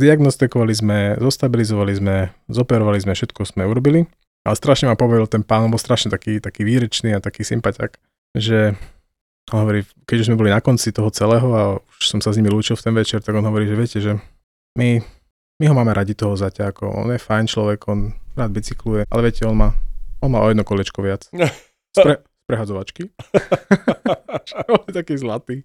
zdiagnostikovali 0.00 0.74
sme, 0.74 0.98
zostabilizovali 1.20 1.92
sme, 1.94 2.16
zoperovali 2.48 2.98
sme, 3.00 3.12
všetko 3.14 3.46
sme 3.46 3.68
urobili. 3.68 4.08
Ale 4.42 4.58
strašne 4.58 4.90
ma 4.90 4.98
pobavil 4.98 5.30
ten 5.30 5.46
pán, 5.46 5.70
bol 5.70 5.78
strašne 5.78 6.10
taký, 6.10 6.42
taký 6.42 6.66
výrečný 6.66 7.14
a 7.14 7.22
taký 7.22 7.46
sympatiak, 7.46 7.94
že 8.34 8.74
on 9.54 9.62
hovorí, 9.62 9.86
keď 10.02 10.16
už 10.18 10.26
sme 10.30 10.38
boli 10.38 10.50
na 10.50 10.58
konci 10.58 10.90
toho 10.90 11.14
celého 11.14 11.48
a 11.54 11.62
už 11.78 12.02
som 12.02 12.18
sa 12.18 12.34
s 12.34 12.38
nimi 12.42 12.50
lúčil 12.50 12.74
v 12.74 12.84
ten 12.90 12.94
večer, 12.94 13.22
tak 13.22 13.38
on 13.38 13.46
hovorí, 13.46 13.70
že 13.70 13.78
viete, 13.78 13.98
že 14.02 14.18
my, 14.74 14.98
my 15.62 15.64
ho 15.70 15.74
máme 15.78 15.94
radi 15.94 16.18
toho 16.18 16.34
zaťa, 16.34 16.74
ako 16.74 16.90
on 16.90 17.14
je 17.14 17.22
fajn 17.22 17.46
človek, 17.46 17.86
on 17.86 18.10
rád 18.34 18.50
bicykluje, 18.50 19.06
ale 19.06 19.20
viete, 19.22 19.46
on 19.46 19.54
má, 19.54 19.70
on 20.18 20.30
má 20.34 20.42
o 20.42 20.50
jedno 20.50 20.66
kolečko 20.66 21.06
viac. 21.06 21.30
Spre, 21.96 22.26
prehadzovačky. 22.52 23.08
on 24.76 24.92
taký 24.92 25.16
zlatý. 25.16 25.64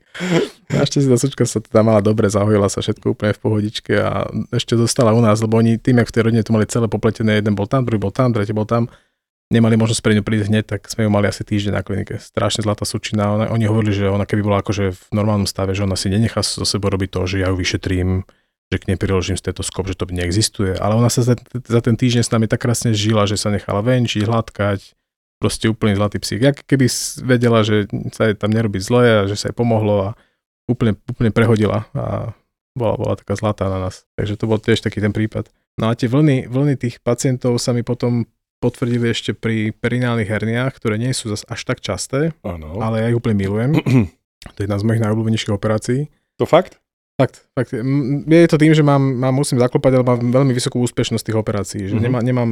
Našťastie 0.72 1.12
tá 1.12 1.20
sučka 1.20 1.44
sa 1.44 1.60
teda 1.60 1.84
mala 1.84 2.00
dobre, 2.00 2.32
zahojila 2.32 2.72
sa 2.72 2.80
všetko 2.80 3.12
úplne 3.12 3.36
v 3.36 3.42
pohodičke 3.44 3.94
a 4.00 4.32
ešte 4.56 4.80
zostala 4.80 5.12
u 5.12 5.20
nás, 5.20 5.44
lebo 5.44 5.60
oni 5.60 5.76
tým, 5.76 6.00
jak 6.00 6.08
v 6.08 6.16
tej 6.16 6.24
rodine 6.32 6.44
to 6.48 6.56
mali 6.56 6.64
celé 6.70 6.88
popletené, 6.88 7.44
jeden 7.44 7.60
bol 7.60 7.68
tam, 7.68 7.84
druhý 7.84 8.00
bol 8.00 8.16
tam, 8.16 8.32
tretí 8.32 8.56
bol 8.56 8.64
tam, 8.64 8.88
nemali 9.52 9.80
možnosť 9.80 10.02
pre 10.04 10.16
ňu 10.16 10.24
prísť 10.24 10.48
hneď, 10.52 10.66
tak 10.68 10.88
sme 10.88 11.08
ju 11.08 11.10
mali 11.12 11.28
asi 11.28 11.44
týždeň 11.44 11.74
na 11.76 11.84
klinike. 11.84 12.20
Strašne 12.20 12.64
zlatá 12.68 12.84
sučina. 12.84 13.36
Ona, 13.36 13.46
oni 13.52 13.66
hovorili, 13.68 13.96
že 13.96 14.12
ona 14.12 14.28
keby 14.28 14.42
bola 14.44 14.60
akože 14.60 14.96
v 14.96 15.02
normálnom 15.16 15.48
stave, 15.48 15.76
že 15.76 15.84
ona 15.88 15.96
si 15.96 16.12
nenechá 16.12 16.44
so 16.44 16.68
sebou 16.68 16.92
robiť 16.92 17.10
to, 17.12 17.22
že 17.28 17.38
ja 17.44 17.52
ju 17.52 17.56
vyšetrím, 17.56 18.28
že 18.68 18.78
k 18.84 18.88
nej 18.92 19.00
priložím 19.00 19.40
stetoskop, 19.40 19.88
že 19.88 19.96
to 19.96 20.12
neexistuje. 20.12 20.76
Ale 20.76 21.00
ona 21.00 21.08
sa 21.08 21.24
za, 21.24 21.40
za 21.56 21.80
ten 21.80 21.96
týždeň 21.96 22.24
s 22.28 22.34
nami 22.36 22.52
tak 22.52 22.60
krásne 22.60 22.92
žila, 22.92 23.24
že 23.24 23.40
sa 23.40 23.48
nechala 23.48 23.80
venčiť, 23.80 24.28
hladkať, 24.28 24.97
proste 25.38 25.70
úplne 25.70 25.94
zlatý 25.98 26.18
psík. 26.18 26.42
Jak 26.42 26.58
keby 26.66 26.90
vedela, 27.26 27.62
že 27.62 27.86
sa 28.14 28.30
jej 28.30 28.36
tam 28.38 28.50
nerobí 28.54 28.82
zle 28.82 29.04
a 29.06 29.30
že 29.30 29.38
sa 29.38 29.50
jej 29.50 29.56
pomohlo 29.56 30.12
a 30.14 30.20
úplne, 30.66 30.98
úplne 31.08 31.30
prehodila 31.30 31.86
a 31.94 32.34
bola, 32.78 32.94
bola 32.98 33.16
taká 33.18 33.34
zlatá 33.38 33.66
na 33.70 33.90
nás. 33.90 34.06
Takže 34.18 34.38
to 34.38 34.46
bol 34.46 34.62
tiež 34.62 34.82
taký 34.82 35.02
ten 35.02 35.14
prípad. 35.14 35.50
No 35.78 35.90
a 35.90 35.98
tie 35.98 36.10
vlny, 36.10 36.50
vlny 36.50 36.76
tých 36.78 37.02
pacientov 37.02 37.58
sa 37.62 37.74
mi 37.74 37.82
potom 37.86 38.26
potvrdili 38.58 39.14
ešte 39.14 39.38
pri 39.38 39.70
perinálnych 39.70 40.30
herniách, 40.30 40.74
ktoré 40.74 40.98
nie 40.98 41.14
sú 41.14 41.30
zase 41.30 41.46
až 41.46 41.62
tak 41.62 41.78
časté, 41.82 42.34
Áno. 42.42 42.82
ale 42.82 43.06
ja 43.06 43.10
ich 43.14 43.18
úplne 43.18 43.38
milujem. 43.38 43.78
to 44.54 44.58
je 44.58 44.66
jedna 44.66 44.82
z 44.82 44.86
mojich 44.86 45.04
najobľúbenejších 45.06 45.54
operácií. 45.54 46.10
To 46.42 46.50
fakt? 46.50 46.82
Fakt, 47.18 47.50
fakt. 47.52 47.74
Je 48.24 48.46
to 48.46 48.62
tým, 48.62 48.78
že 48.78 48.86
mám, 48.86 49.02
mám 49.02 49.34
musím 49.34 49.58
zaklopať, 49.58 49.92
ale 49.92 50.06
mám 50.06 50.22
veľmi 50.22 50.54
vysokú 50.54 50.78
úspešnosť 50.86 51.26
tých 51.26 51.38
operácií. 51.38 51.90
Že 51.90 51.98
Mhm. 51.98 52.04
nemá, 52.06 52.20
nemám, 52.22 52.50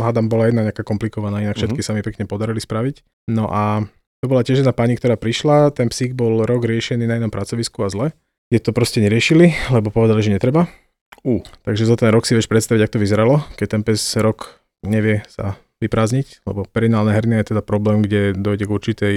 hádam, 0.00 0.26
bola 0.26 0.48
jedna 0.48 0.64
nejaká 0.64 0.80
komplikovaná, 0.80 1.44
inak 1.44 1.60
všetky 1.60 1.80
Mhm. 1.80 1.86
sa 1.86 1.92
mi 1.92 2.00
pekne 2.00 2.24
podarili 2.24 2.56
spraviť. 2.56 3.04
No 3.28 3.52
a 3.52 3.84
to 4.18 4.26
bola 4.26 4.40
tiež 4.40 4.64
jedna 4.64 4.72
pani, 4.72 4.96
ktorá 4.96 5.14
prišla, 5.14 5.70
ten 5.70 5.92
psík 5.92 6.16
bol 6.16 6.40
rok 6.42 6.64
riešený 6.64 7.04
na 7.04 7.20
jednom 7.20 7.28
pracovisku 7.28 7.84
a 7.84 7.92
zle. 7.92 8.06
Je 8.48 8.56
to 8.56 8.72
proste 8.72 8.96
neriešili, 8.98 9.52
lebo 9.68 9.92
povedali, 9.92 10.24
že 10.24 10.32
netreba. 10.32 10.72
Ú. 11.20 11.44
Takže 11.68 11.84
za 11.84 12.00
ten 12.00 12.08
rok 12.08 12.24
si 12.24 12.32
vieš 12.32 12.48
predstaviť, 12.48 12.88
ako 12.88 12.92
to 12.96 13.04
vyzeralo, 13.04 13.34
keď 13.60 13.66
ten 13.68 13.82
pes 13.84 14.00
rok 14.16 14.56
nevie 14.80 15.20
sa 15.28 15.60
vyprázdniť, 15.84 16.48
lebo 16.48 16.64
perinálne 16.64 17.12
hernia 17.12 17.44
je 17.44 17.52
teda 17.52 17.60
problém, 17.60 18.00
kde 18.00 18.32
dojde 18.32 18.64
k 18.64 18.72
určitej 18.72 19.14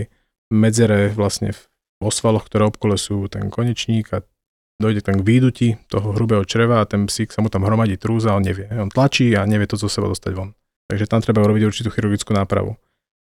medzere 0.51 1.15
vlastne 1.15 1.56
v 1.56 1.62
osvaloch, 2.04 2.43
ktoré 2.45 2.67
obkolesujú 2.67 3.32
ten 3.32 3.47
konečník 3.47 4.12
a 4.12 4.25
dojde 4.82 5.06
tam 5.06 5.22
k 5.22 5.24
výduti 5.24 5.67
toho 5.88 6.17
hrubého 6.17 6.41
čreva 6.44 6.82
a 6.82 6.89
ten 6.89 7.06
psík 7.06 7.30
sa 7.30 7.46
mu 7.46 7.54
tam 7.54 7.63
hromadí 7.63 7.96
trúza 7.96 8.34
a 8.34 8.38
on 8.38 8.44
nevie. 8.44 8.65
On 8.74 8.89
tlačí 8.89 9.32
a 9.38 9.46
nevie 9.46 9.70
to 9.70 9.78
zo 9.78 9.88
seba 9.88 10.10
dostať 10.10 10.34
von. 10.34 10.58
Takže 10.89 11.06
tam 11.06 11.22
treba 11.22 11.46
urobiť 11.46 11.63
určitú 11.70 11.94
chirurgickú 11.94 12.34
nápravu. 12.34 12.76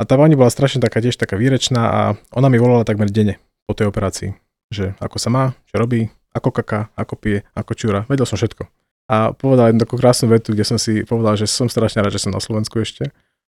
A 0.01 0.09
tá 0.09 0.17
pani 0.17 0.39
bola 0.39 0.49
strašne 0.49 0.81
taká 0.81 1.03
tiež 1.03 1.19
taká 1.19 1.37
výrečná 1.37 1.83
a 1.83 2.01
ona 2.33 2.49
mi 2.49 2.57
volala 2.57 2.87
takmer 2.87 3.11
denne 3.13 3.43
po 3.69 3.75
tej 3.77 3.93
operácii, 3.93 4.33
že 4.73 4.97
ako 4.99 5.17
sa 5.21 5.29
má, 5.29 5.45
čo 5.69 5.79
robí, 5.79 6.09
ako 6.33 6.49
kaká, 6.51 6.89
ako 6.97 7.15
pije, 7.21 7.45
ako 7.53 7.73
čúra. 7.77 8.01
Vedel 8.09 8.25
som 8.25 8.41
všetko. 8.41 8.67
A 9.13 9.37
povedala 9.37 9.69
jednu 9.69 9.85
takú 9.85 10.01
krásnu 10.01 10.33
vetu, 10.33 10.57
kde 10.57 10.65
som 10.65 10.81
si 10.81 11.05
povedal, 11.05 11.37
že 11.37 11.45
som 11.45 11.69
strašne 11.69 12.01
rád, 12.01 12.17
že 12.17 12.25
som 12.25 12.33
na 12.33 12.41
Slovensku 12.41 12.81
ešte. 12.81 13.13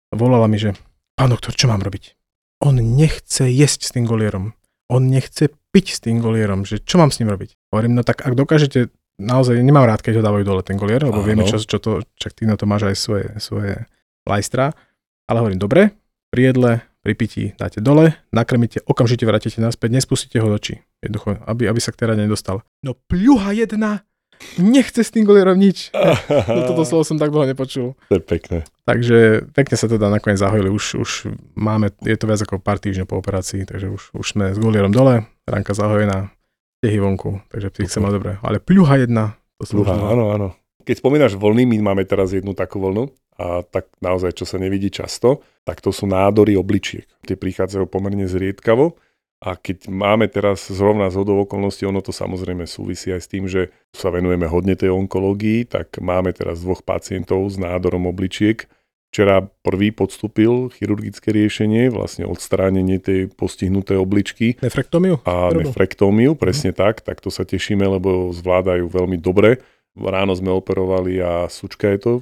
Volala 0.09 0.49
mi, 0.49 0.57
že 0.57 0.73
pán 1.13 1.29
doktor, 1.29 1.53
čo 1.53 1.69
mám 1.69 1.85
robiť? 1.85 2.17
On 2.65 2.73
nechce 2.73 3.45
jesť 3.45 3.79
s 3.85 3.93
tým 3.93 4.09
golierom. 4.09 4.57
On 4.93 5.01
nechce 5.01 5.49
piť 5.73 5.85
s 5.97 5.99
tým 6.05 6.21
golierom, 6.21 6.63
že 6.69 6.77
čo 6.85 7.01
mám 7.01 7.09
s 7.09 7.17
ním 7.17 7.33
robiť? 7.33 7.57
Hovorím, 7.73 7.97
no 7.97 8.05
tak 8.05 8.21
ak 8.21 8.37
dokážete, 8.37 8.93
naozaj 9.17 9.57
nemám 9.57 9.89
rád, 9.89 10.05
keď 10.05 10.21
ho 10.21 10.25
dávajú 10.25 10.45
dole 10.45 10.61
ten 10.61 10.77
golier, 10.77 11.01
lebo 11.01 11.21
Áno. 11.21 11.25
vieme, 11.25 11.43
čo, 11.49 11.57
čo 11.57 11.81
to, 11.81 12.05
čak 12.13 12.37
ty 12.37 12.45
na 12.45 12.53
to 12.53 12.69
máš 12.69 12.93
aj 12.93 12.95
svoje, 12.97 13.27
svoje 13.41 13.73
lajstra. 14.29 14.77
Ale 15.25 15.41
hovorím, 15.41 15.57
dobre, 15.57 15.97
pri 16.29 16.53
jedle, 16.53 16.71
pri 17.01 17.13
pití 17.17 17.43
dáte 17.57 17.81
dole, 17.81 18.13
nakrmíte, 18.29 18.85
okamžite 18.85 19.25
vrátite 19.25 19.59
naspäť, 19.59 19.97
nespustíte 19.97 20.37
ho 20.39 20.47
do 20.47 20.57
očí. 20.61 20.81
Jednoducho, 21.01 21.41
aby, 21.49 21.67
aby 21.67 21.79
sa 21.81 21.91
k 21.91 22.05
rane 22.05 22.23
nedostal. 22.23 22.61
No 22.85 22.93
pľuha 22.95 23.51
jedna, 23.57 24.05
nechce 24.59 25.01
s 25.03 25.09
tým 25.13 25.25
golierom 25.25 25.57
nič. 25.57 25.89
No, 26.53 26.67
toto 26.67 26.83
slovo 26.83 27.03
som 27.07 27.17
tak 27.17 27.31
dlho 27.31 27.49
nepočul. 27.49 27.95
To 28.09 28.13
je 28.13 28.21
pekné. 28.21 28.67
Takže 28.83 29.47
pekne 29.55 29.75
sa 29.79 29.87
teda 29.87 30.11
nakoniec 30.11 30.37
zahojili. 30.37 30.69
Už, 30.69 30.99
už 30.99 31.11
máme, 31.55 31.89
je 32.03 32.17
to 32.19 32.27
viac 32.27 32.41
ako 32.43 32.59
pár 32.59 32.77
týždňov 32.83 33.07
po 33.07 33.17
operácii, 33.17 33.63
takže 33.63 33.87
už, 33.89 34.03
už 34.13 34.25
sme 34.25 34.51
s 34.51 34.59
golierom 34.59 34.91
dole, 34.91 35.25
ranka 35.47 35.71
zahojená, 35.71 36.29
tehy 36.83 36.99
vonku, 36.99 37.39
takže 37.47 37.71
psík 37.71 37.89
sa 37.89 38.03
má 38.03 38.11
dobre. 38.11 38.37
Ale 38.43 38.59
pľuha 38.59 39.07
jedna, 39.07 39.39
to 39.55 39.63
slúžilo. 39.63 40.03
áno, 40.03 40.25
áno. 40.35 40.47
Keď 40.83 40.99
spomínaš 40.99 41.39
vlny, 41.39 41.63
my 41.63 41.77
máme 41.79 42.03
teraz 42.03 42.35
jednu 42.35 42.51
takú 42.51 42.83
vlnu 42.83 43.07
a 43.39 43.63
tak 43.63 43.87
naozaj, 44.03 44.35
čo 44.35 44.45
sa 44.45 44.59
nevidí 44.59 44.91
často, 44.91 45.41
tak 45.63 45.79
to 45.79 45.95
sú 45.95 46.05
nádory 46.05 46.59
obličiek. 46.59 47.07
Tie 47.23 47.39
prichádzajú 47.39 47.87
pomerne 47.87 48.27
zriedkavo 48.27 48.99
a 49.43 49.59
keď 49.59 49.91
máme 49.91 50.31
teraz 50.31 50.71
zrovna 50.71 51.11
z 51.11 51.19
hodou 51.19 51.43
okolností, 51.43 51.83
ono 51.83 51.99
to 51.99 52.15
samozrejme 52.15 52.63
súvisí 52.63 53.11
aj 53.11 53.21
s 53.21 53.27
tým, 53.27 53.43
že 53.51 53.75
sa 53.91 54.07
venujeme 54.07 54.47
hodne 54.47 54.79
tej 54.79 54.95
onkológii, 54.95 55.67
tak 55.67 55.99
máme 55.99 56.31
teraz 56.31 56.63
dvoch 56.63 56.79
pacientov 56.79 57.43
s 57.51 57.59
nádorom 57.59 58.07
obličiek. 58.07 58.63
Včera 59.11 59.45
prvý 59.45 59.93
podstúpil 59.93 60.73
chirurgické 60.73 61.35
riešenie, 61.35 61.91
vlastne 61.91 62.25
odstránenie 62.25 62.97
tej 62.97 63.29
postihnutej 63.29 63.99
obličky 63.99 64.57
Nefrektomiu? 64.63 65.21
a 65.27 65.53
Robil. 65.53 65.69
nefrektómiu, 65.69 66.31
presne 66.33 66.73
tak, 66.73 67.03
tak 67.03 67.21
to 67.21 67.29
sa 67.29 67.45
tešíme, 67.45 67.83
lebo 67.83 68.33
zvládajú 68.33 68.89
veľmi 68.89 69.19
dobre. 69.21 69.61
Ráno 69.93 70.33
sme 70.33 70.49
operovali 70.49 71.21
a 71.21 71.45
sučka 71.45 71.93
je 71.93 71.99
to, 72.01 72.13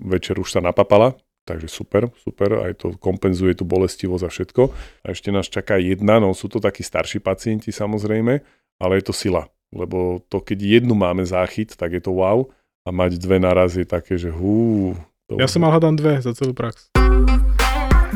večer 0.00 0.40
už 0.40 0.48
sa 0.48 0.64
napapala, 0.64 1.18
takže 1.44 1.68
super, 1.68 2.08
super, 2.20 2.64
aj 2.64 2.72
to 2.80 2.86
kompenzuje 2.96 3.54
tú 3.54 3.68
bolestivosť 3.68 4.24
a 4.24 4.30
všetko. 4.32 4.62
A 5.04 5.06
ešte 5.12 5.28
nás 5.28 5.46
čaká 5.46 5.76
jedna, 5.76 6.18
no 6.18 6.32
sú 6.32 6.48
to 6.48 6.58
takí 6.58 6.80
starší 6.80 7.20
pacienti 7.20 7.70
samozrejme, 7.70 8.40
ale 8.80 8.92
je 8.98 9.04
to 9.04 9.14
sila, 9.14 9.46
lebo 9.70 10.24
to 10.32 10.40
keď 10.40 10.80
jednu 10.80 10.96
máme 10.96 11.22
záchyt, 11.22 11.76
tak 11.76 11.94
je 11.94 12.02
to 12.02 12.16
wow 12.16 12.48
a 12.84 12.88
mať 12.92 13.20
dve 13.20 13.40
naraz 13.40 13.76
je 13.76 13.86
také, 13.88 14.16
že 14.20 14.28
hú. 14.28 14.92
To 15.28 15.40
Ja 15.40 15.48
som 15.48 15.64
mal 15.64 15.72
hádam 15.72 15.96
dve 15.96 16.20
za 16.20 16.36
celú 16.36 16.52
prax. 16.52 16.92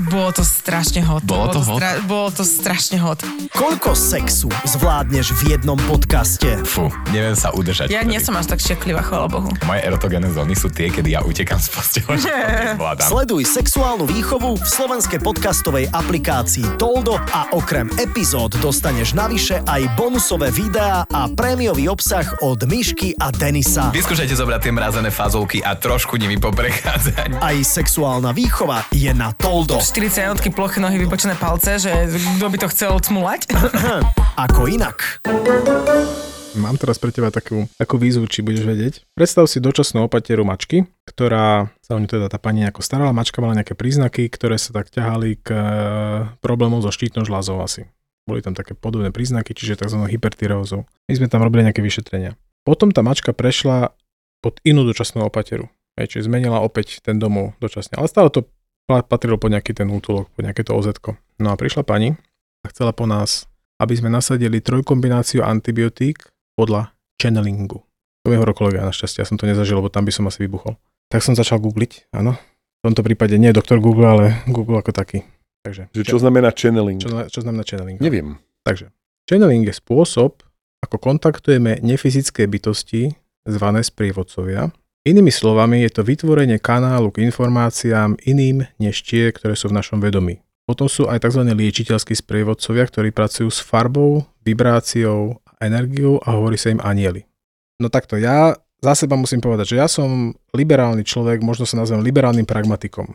Bolo 0.07 0.31
to 0.31 0.47
strašne 0.47 1.03
hot. 1.03 1.27
Bolo 1.27 1.51
to 1.51 1.59
hot? 1.59 1.83
Stra- 1.83 1.99
bolo 2.07 2.31
to 2.31 2.47
strašne 2.47 3.03
hot. 3.03 3.19
Koľko 3.51 3.99
sexu 3.99 4.47
zvládneš 4.63 5.35
v 5.43 5.59
jednom 5.59 5.75
podcaste? 5.91 6.63
Fú, 6.63 6.87
neviem 7.11 7.35
sa 7.35 7.51
udržať. 7.51 7.91
Ja 7.91 8.07
nie 8.07 8.23
som 8.23 8.39
až 8.39 8.55
tak 8.55 8.63
šeklivá, 8.63 9.03
chvála 9.03 9.27
Bohu. 9.27 9.51
Moje 9.67 9.83
erotogénne 9.83 10.31
zóny 10.31 10.55
sú 10.55 10.71
tie, 10.71 10.87
kedy 10.87 11.19
ja 11.19 11.27
utekam 11.27 11.59
z 11.59 11.67
postele. 11.75 12.15
Sleduj 13.11 13.43
sexuálnu 13.43 14.07
výchovu 14.07 14.55
v 14.55 14.63
slovenskej 14.63 15.19
podcastovej 15.19 15.91
aplikácii 15.91 16.79
Toldo 16.79 17.19
a 17.19 17.51
okrem 17.59 17.91
epizód 17.99 18.55
dostaneš 18.63 19.19
navyše 19.19 19.67
aj 19.67 19.99
bonusové 19.99 20.55
videá 20.55 21.03
a 21.11 21.27
prémiový 21.27 21.91
obsah 21.91 22.39
od 22.47 22.63
Myšky 22.71 23.19
a 23.19 23.35
Denisa. 23.35 23.91
Vyskúšajte 23.91 24.39
zobrať 24.39 24.71
tie 24.71 24.73
mrazené 24.79 25.11
fazulky 25.11 25.59
a 25.59 25.75
trošku 25.75 26.15
nimi 26.15 26.39
poprechádzať. 26.39 27.43
Aj 27.43 27.57
sexuálna 27.59 28.31
výchova 28.31 28.87
je 28.95 29.11
na 29.11 29.35
Toldo. 29.35 29.88
40 29.89 30.53
ploché 30.53 30.85
nohy, 30.85 31.01
vybočené 31.01 31.33
palce, 31.41 31.81
že 31.81 32.13
kto 32.13 32.47
by 32.53 32.59
to 32.61 32.69
chcel 32.69 33.01
cmulať? 33.01 33.49
Ako 34.45 34.69
inak. 34.69 35.25
Mám 36.61 36.77
teraz 36.77 37.01
pre 37.01 37.09
teba 37.09 37.33
takú, 37.33 37.65
takú 37.81 37.97
výzvu, 37.97 38.29
či 38.29 38.45
budeš 38.45 38.69
vedieť. 38.69 38.95
Predstav 39.17 39.49
si 39.49 39.65
dočasnú 39.65 40.05
opatieru 40.05 40.45
mačky, 40.45 40.85
ktorá 41.09 41.73
sa 41.81 41.97
o 41.97 42.01
ňu 42.05 42.05
teda 42.05 42.29
tá 42.29 42.37
pani 42.37 42.69
nejako 42.69 42.85
starala. 42.85 43.17
Mačka 43.17 43.41
mala 43.41 43.57
nejaké 43.57 43.73
príznaky, 43.73 44.29
ktoré 44.29 44.61
sa 44.61 44.77
tak 44.77 44.93
ťahali 44.93 45.41
k 45.41 45.49
e, 45.57 45.61
problémom 46.45 46.85
so 46.85 46.93
štítnou 46.93 47.25
žľazou 47.25 47.57
asi. 47.65 47.89
Boli 48.29 48.45
tam 48.45 48.53
také 48.53 48.77
podobné 48.77 49.09
príznaky, 49.09 49.57
čiže 49.57 49.89
tzv. 49.89 50.05
hypertyreózou. 50.05 50.85
My 51.09 51.15
sme 51.17 51.33
tam 51.33 51.41
robili 51.41 51.65
nejaké 51.65 51.81
vyšetrenia. 51.81 52.37
Potom 52.61 52.93
tá 52.93 53.01
mačka 53.01 53.33
prešla 53.33 53.97
pod 54.45 54.61
inú 54.69 54.85
dočasnú 54.85 55.25
opateru. 55.25 55.73
Hej, 55.97 56.13
čiže 56.15 56.29
zmenila 56.29 56.61
opäť 56.63 57.01
ten 57.01 57.17
domov 57.17 57.57
dočasne. 57.59 57.97
Ale 57.97 58.07
stále 58.07 58.29
to 58.31 58.47
patrilo 58.89 59.37
po 59.37 59.53
nejaký 59.53 59.77
ten 59.77 59.89
útulok, 59.93 60.33
po 60.33 60.41
nejaké 60.41 60.65
to 60.65 60.73
ozetko. 60.73 61.21
No 61.37 61.53
a 61.53 61.61
prišla 61.61 61.85
pani 61.85 62.17
a 62.65 62.67
chcela 62.73 62.97
po 62.97 63.05
nás, 63.05 63.45
aby 63.77 63.95
sme 63.95 64.09
nasadili 64.09 64.65
trojkombináciu 64.65 65.45
antibiotík 65.45 66.25
podľa 66.57 66.91
channelingu. 67.21 67.85
To 68.25 68.33
je 68.33 68.41
horokolovia 68.41 68.83
našťastie, 68.83 69.23
ja 69.23 69.29
som 69.29 69.37
to 69.37 69.47
nezažil, 69.47 69.79
lebo 69.79 69.93
tam 69.93 70.09
by 70.09 70.13
som 70.13 70.27
asi 70.27 70.43
vybuchol. 70.43 70.75
Tak 71.09 71.21
som 71.23 71.37
začal 71.37 71.61
googliť, 71.63 72.13
áno. 72.13 72.35
V 72.81 72.83
tomto 72.91 73.05
prípade 73.05 73.37
nie 73.37 73.53
doktor 73.55 73.79
Google, 73.79 74.09
ale 74.09 74.25
Google 74.49 74.81
ako 74.81 74.93
taký. 74.93 75.25
Takže, 75.65 75.91
Že 75.93 76.03
čo 76.05 76.17
znamená 76.19 76.53
channeling? 76.55 77.01
čo, 77.01 77.09
čo 77.29 77.41
znamená 77.45 77.63
channeling? 77.65 77.99
Neviem. 78.01 78.39
Takže, 78.65 78.91
channeling 79.29 79.67
je 79.67 79.75
spôsob, 79.75 80.43
ako 80.81 80.97
kontaktujeme 80.97 81.83
nefyzické 81.83 82.47
bytosti, 82.47 83.13
zvané 83.49 83.83
sprievodcovia. 83.83 84.71
Inými 85.09 85.33
slovami, 85.33 85.89
je 85.89 85.97
to 85.97 86.05
vytvorenie 86.05 86.61
kanálu 86.61 87.09
k 87.09 87.25
informáciám 87.25 88.21
iným 88.29 88.69
než 88.77 89.01
tie, 89.01 89.33
ktoré 89.33 89.57
sú 89.57 89.73
v 89.73 89.81
našom 89.81 90.05
vedomí. 90.05 90.45
Potom 90.69 90.85
sú 90.85 91.09
aj 91.09 91.25
tzv. 91.25 91.49
liečiteľskí 91.49 92.13
sprievodcovia, 92.13 92.85
ktorí 92.85 93.09
pracujú 93.17 93.49
s 93.49 93.65
farbou, 93.65 94.29
vibráciou 94.45 95.41
energiou 95.65 96.21
a 96.21 96.37
hovorí 96.37 96.61
sa 96.61 96.69
im 96.69 96.85
anieli. 96.85 97.25
No 97.81 97.89
takto, 97.89 98.21
ja 98.21 98.53
za 98.85 98.93
seba 98.93 99.17
musím 99.17 99.41
povedať, 99.41 99.73
že 99.73 99.77
ja 99.81 99.89
som 99.89 100.37
liberálny 100.53 101.09
človek, 101.09 101.41
možno 101.41 101.65
sa 101.65 101.81
nazvem 101.81 102.05
liberálnym 102.05 102.45
pragmatikom. 102.45 103.09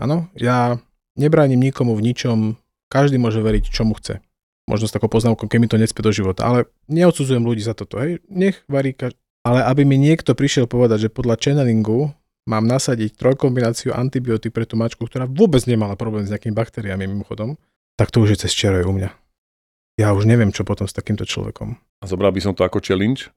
Áno, 0.00 0.32
ja 0.40 0.80
nebránim 1.12 1.60
nikomu 1.60 1.92
v 1.92 2.08
ničom, 2.08 2.56
každý 2.88 3.20
môže 3.20 3.44
veriť, 3.44 3.68
čomu 3.68 4.00
chce. 4.00 4.24
Možno 4.64 4.88
s 4.88 4.96
takou 4.96 5.12
poznámkou, 5.12 5.44
keď 5.44 5.58
mi 5.60 5.68
to 5.68 5.76
necpe 5.76 6.00
do 6.00 6.08
života, 6.08 6.48
ale 6.48 6.72
neodsudzujem 6.88 7.44
ľudí 7.44 7.60
za 7.60 7.76
toto, 7.76 8.00
hej, 8.00 8.24
nech 8.32 8.64
varí 8.64 8.96
každý. 8.96 9.20
Ale 9.44 9.60
aby 9.60 9.84
mi 9.84 10.00
niekto 10.00 10.32
prišiel 10.32 10.64
povedať, 10.64 11.08
že 11.08 11.14
podľa 11.14 11.36
channelingu 11.36 12.10
mám 12.48 12.64
nasadiť 12.64 13.16
trojkombináciu 13.20 13.92
antibiotík 13.92 14.56
pre 14.56 14.64
tú 14.64 14.80
mačku, 14.80 15.04
ktorá 15.04 15.28
vôbec 15.28 15.60
nemala 15.68 15.96
problém 16.00 16.24
s 16.24 16.32
nejakými 16.32 16.56
baktériami 16.56 17.04
mimochodom, 17.04 17.60
tak 18.00 18.08
to 18.08 18.24
už 18.24 18.36
je 18.36 18.48
cez 18.48 18.52
čiaro 18.56 18.80
aj 18.80 18.88
u 18.88 18.94
mňa. 18.96 19.10
Ja 20.00 20.16
už 20.16 20.26
neviem, 20.26 20.50
čo 20.50 20.66
potom 20.66 20.88
s 20.88 20.96
takýmto 20.96 21.22
človekom. 21.28 21.76
A 21.76 22.04
zobral 22.08 22.34
by 22.34 22.40
som 22.42 22.56
to 22.56 22.66
ako 22.66 22.82
challenge, 22.82 23.30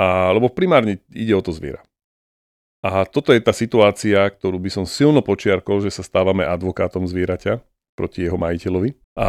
a, 0.00 0.34
lebo 0.34 0.50
primárne 0.50 0.98
ide 1.12 1.36
o 1.36 1.44
to 1.44 1.54
zviera. 1.54 1.84
A 2.80 3.04
toto 3.04 3.36
je 3.36 3.44
tá 3.44 3.52
situácia, 3.52 4.24
ktorú 4.24 4.56
by 4.56 4.72
som 4.72 4.84
silno 4.88 5.20
počiarkol, 5.20 5.84
že 5.84 5.92
sa 5.92 6.00
stávame 6.00 6.48
advokátom 6.48 7.04
zvieraťa 7.04 7.60
proti 7.92 8.24
jeho 8.24 8.40
majiteľovi. 8.40 8.96
A 9.20 9.28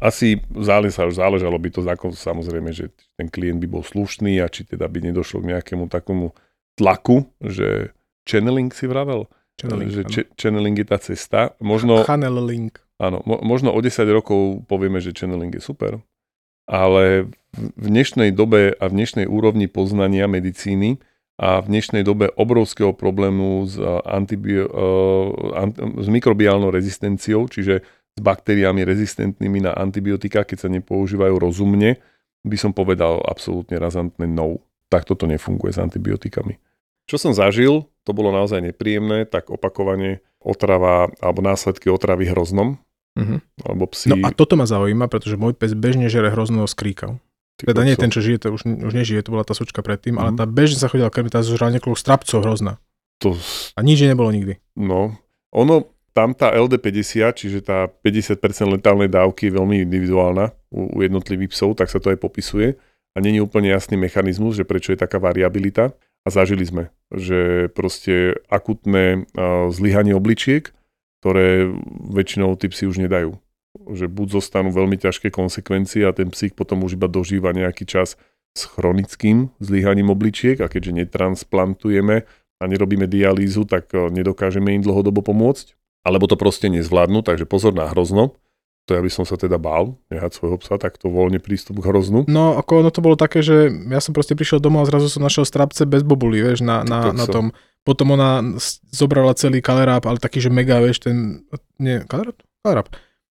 asi 0.00 0.40
záležalo, 0.50 1.12
záležalo 1.12 1.56
by 1.56 1.68
to 1.70 1.80
ako 1.84 2.10
samozrejme, 2.10 2.72
že 2.72 2.88
ten 3.14 3.28
klient 3.28 3.60
by 3.60 3.68
bol 3.68 3.84
slušný 3.84 4.40
a 4.40 4.48
či 4.48 4.64
teda 4.64 4.88
by 4.88 5.04
nedošlo 5.04 5.44
k 5.44 5.50
nejakému 5.56 5.86
takomu 5.86 6.32
tlaku, 6.74 7.28
že 7.38 7.92
channeling 8.24 8.72
si 8.72 8.88
vravel? 8.88 9.28
Channeling, 9.60 9.92
že 9.92 10.02
ch- 10.08 10.28
channeling 10.34 10.72
je 10.74 10.86
tá 10.88 10.96
cesta. 10.96 11.52
Možno, 11.60 12.00
Channeling. 12.00 12.72
áno, 12.96 13.20
mo- 13.28 13.44
možno 13.44 13.70
o 13.70 13.78
10 13.78 14.08
rokov 14.08 14.64
povieme, 14.64 15.04
že 15.04 15.12
channeling 15.12 15.52
je 15.52 15.60
super, 15.60 16.00
ale 16.64 17.28
v- 17.52 17.70
dnešnej 17.76 18.32
dobe 18.32 18.72
a 18.72 18.84
v 18.88 18.96
dnešnej 18.96 19.26
úrovni 19.28 19.68
poznania 19.68 20.24
medicíny 20.24 20.96
a 21.40 21.60
v 21.60 21.72
dnešnej 21.72 22.04
dobe 22.04 22.28
obrovského 22.32 22.92
problému 22.92 23.64
s, 23.64 23.76
uh, 23.76 24.00
antibio, 24.04 24.64
uh, 24.64 24.76
ant- 25.56 25.76
s 25.76 26.08
mikrobiálnou 26.08 26.68
rezistenciou, 26.68 27.48
čiže 27.48 27.80
baktériami 28.20 28.84
rezistentnými 28.84 29.60
na 29.60 29.72
antibiotika, 29.72 30.44
keď 30.44 30.58
sa 30.58 30.68
nepoužívajú 30.68 31.34
rozumne, 31.34 31.96
by 32.40 32.56
som 32.56 32.70
povedal 32.70 33.20
absolútne 33.20 33.76
razantné 33.76 34.24
no. 34.24 34.60
Tak 34.88 35.06
toto 35.06 35.24
nefunguje 35.24 35.70
s 35.70 35.78
antibiotikami. 35.78 36.58
Čo 37.06 37.16
som 37.16 37.32
zažil, 37.32 37.86
to 38.02 38.10
bolo 38.10 38.30
naozaj 38.30 38.60
nepríjemné, 38.60 39.22
tak 39.24 39.48
opakovane 39.48 40.18
otrava 40.38 41.10
alebo 41.18 41.40
následky 41.40 41.86
otravy 41.86 42.26
hroznom, 42.26 42.78
Mhm. 43.10 43.42
alebo 43.60 43.84
psi. 43.86 44.06
No 44.08 44.22
a 44.22 44.30
toto 44.30 44.54
ma 44.54 44.64
zaujíma, 44.64 45.06
pretože 45.06 45.34
môj 45.34 45.52
pes 45.52 45.74
bežne 45.74 46.06
žere 46.06 46.30
hrozného 46.30 46.64
skríkal. 46.64 47.18
Ty 47.58 47.70
Teda 47.70 47.82
nie 47.82 47.92
kokso. 47.92 48.02
ten, 48.02 48.10
čo 48.10 48.20
žije, 48.22 48.38
to 48.38 48.48
už, 48.50 48.62
už 48.64 48.92
nežije, 48.94 49.20
to 49.20 49.30
bola 49.30 49.42
tá 49.42 49.52
sučka 49.52 49.82
predtým, 49.82 50.16
ale 50.16 50.32
Mhm. 50.32 50.38
tá 50.38 50.44
bežne 50.46 50.78
sa 50.78 50.86
chodila 50.86 51.10
krmiť, 51.10 51.32
tá 51.32 51.42
zožrala 51.42 51.74
niekoľko 51.76 51.98
strapcov 51.98 52.38
hrozná. 52.40 52.78
To, 53.20 53.36
A 53.76 53.80
nič 53.82 54.00
nebolo 54.00 54.32
nikdy. 54.32 54.56
no, 54.74 55.12
ono, 55.50 55.90
tam 56.10 56.34
tá 56.34 56.50
LD50, 56.50 57.22
čiže 57.38 57.58
tá 57.62 57.86
50% 57.86 58.40
letálnej 58.78 59.10
dávky 59.10 59.48
je 59.48 59.56
veľmi 59.56 59.76
individuálna 59.86 60.50
u, 60.70 60.90
u 60.90 60.98
jednotlivých 61.02 61.54
psov, 61.54 61.78
tak 61.78 61.90
sa 61.90 62.02
to 62.02 62.10
aj 62.10 62.18
popisuje. 62.18 62.74
A 63.14 63.18
není 63.18 63.42
úplne 63.42 63.70
jasný 63.70 63.98
mechanizmus, 63.98 64.54
že 64.54 64.66
prečo 64.66 64.94
je 64.94 64.98
taká 64.98 65.18
variabilita. 65.18 65.94
A 66.20 66.28
zažili 66.28 66.68
sme, 66.68 66.92
že 67.08 67.72
proste 67.72 68.36
akutné 68.52 69.24
uh, 69.24 69.72
zlyhanie 69.72 70.12
obličiek, 70.12 70.68
ktoré 71.24 71.72
väčšinou 72.12 72.60
tí 72.60 72.68
psi 72.68 72.84
už 72.92 73.00
nedajú. 73.00 73.40
Že 73.88 74.12
buď 74.12 74.26
zostanú 74.36 74.68
veľmi 74.68 75.00
ťažké 75.00 75.32
konsekvencie 75.32 76.04
a 76.04 76.12
ten 76.12 76.28
psík 76.28 76.52
potom 76.52 76.84
už 76.84 77.00
iba 77.00 77.08
dožíva 77.08 77.56
nejaký 77.56 77.88
čas 77.88 78.20
s 78.52 78.62
chronickým 78.68 79.48
zlyhaním 79.64 80.12
obličiek 80.12 80.60
a 80.60 80.68
keďže 80.68 81.06
netransplantujeme 81.06 82.28
a 82.60 82.62
nerobíme 82.68 83.08
dialýzu, 83.08 83.64
tak 83.64 83.88
nedokážeme 83.94 84.76
im 84.76 84.84
dlhodobo 84.84 85.24
pomôcť. 85.24 85.79
Alebo 86.00 86.24
to 86.24 86.36
proste 86.40 86.72
nezvládnu, 86.72 87.20
takže 87.20 87.44
pozor 87.44 87.76
na 87.76 87.88
hrozno. 87.88 88.36
To 88.88 88.96
ja 88.96 89.04
by 89.04 89.12
som 89.12 89.28
sa 89.28 89.36
teda 89.36 89.60
bál 89.60 90.00
nehať 90.08 90.40
svojho 90.40 90.56
psa 90.58 90.80
takto 90.80 91.12
voľne 91.12 91.38
prístup 91.38 91.78
k 91.78 91.92
hroznu. 91.92 92.24
No, 92.26 92.56
ako 92.56 92.80
ono 92.82 92.90
to 92.90 93.04
bolo 93.04 93.14
také, 93.14 93.44
že 93.44 93.68
ja 93.68 94.00
som 94.00 94.16
proste 94.16 94.34
prišiel 94.34 94.58
domov 94.58 94.88
a 94.88 94.90
zrazu 94.90 95.12
som 95.12 95.22
našiel 95.22 95.44
strapce 95.44 95.84
bez 95.84 96.00
bobulí, 96.02 96.40
vieš, 96.40 96.64
na, 96.64 96.82
na, 96.82 97.12
Kokso. 97.12 97.20
na 97.20 97.26
tom. 97.28 97.46
Potom 97.84 98.12
ona 98.16 98.40
zobrala 98.90 99.36
celý 99.36 99.60
kaleráp, 99.60 100.08
ale 100.08 100.18
taký, 100.18 100.40
že 100.40 100.50
mega, 100.50 100.80
vieš, 100.80 101.04
ten, 101.06 101.44
nie, 101.76 102.02
kaleráp? 102.08 102.40
Kaleráp. 102.64 102.88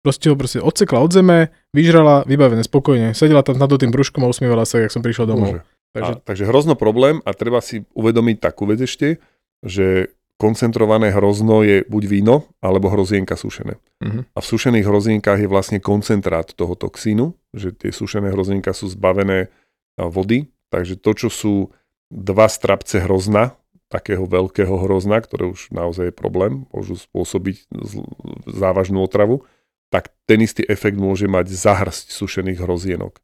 Proste 0.00 0.32
ho 0.32 0.36
proste 0.36 0.62
odsekla 0.64 1.02
od 1.02 1.12
zeme, 1.12 1.52
vyžrala, 1.76 2.24
vybavené, 2.24 2.64
spokojne. 2.64 3.12
Sedela 3.12 3.44
tam 3.44 3.60
nad 3.60 3.68
tým 3.68 3.92
brúškom 3.92 4.24
a 4.24 4.32
usmievala 4.32 4.64
sa, 4.64 4.80
jak 4.80 4.92
som 4.92 5.04
prišiel 5.04 5.28
domov. 5.28 5.60
Bože. 5.60 5.62
Takže 5.90 6.12
A, 6.14 6.20
takže 6.22 6.44
hrozno 6.46 6.78
problém 6.78 7.18
a 7.26 7.34
treba 7.34 7.58
si 7.58 7.82
uvedomiť 7.98 8.38
takú 8.38 8.70
vec 8.70 8.78
ešte, 8.80 9.18
že 9.66 10.14
koncentrované 10.40 11.12
hrozno 11.12 11.60
je 11.60 11.84
buď 11.84 12.02
víno, 12.08 12.48
alebo 12.64 12.88
hrozienka 12.88 13.36
sušené. 13.36 13.76
Mhm. 14.00 14.32
A 14.32 14.38
v 14.40 14.48
sušených 14.48 14.88
hrozienkách 14.88 15.44
je 15.44 15.52
vlastne 15.52 15.78
koncentrát 15.84 16.48
toho 16.48 16.72
toxínu, 16.72 17.36
že 17.52 17.76
tie 17.76 17.92
sušené 17.92 18.32
hrozienka 18.32 18.72
sú 18.72 18.88
zbavené 18.88 19.52
vody, 20.00 20.48
takže 20.72 20.96
to, 20.96 21.12
čo 21.12 21.28
sú 21.28 21.54
dva 22.08 22.48
strapce 22.48 23.04
hrozna, 23.04 23.60
takého 23.90 24.22
veľkého 24.24 24.86
hrozna, 24.86 25.18
ktoré 25.18 25.50
už 25.50 25.74
naozaj 25.74 26.10
je 26.10 26.14
problém, 26.14 26.64
môžu 26.70 26.94
spôsobiť 26.96 27.66
závažnú 28.46 29.02
otravu, 29.02 29.42
tak 29.90 30.14
ten 30.30 30.38
istý 30.46 30.62
efekt 30.70 30.94
môže 30.94 31.26
mať 31.26 31.50
zahrsť 31.50 32.14
sušených 32.14 32.62
hrozienok. 32.62 33.18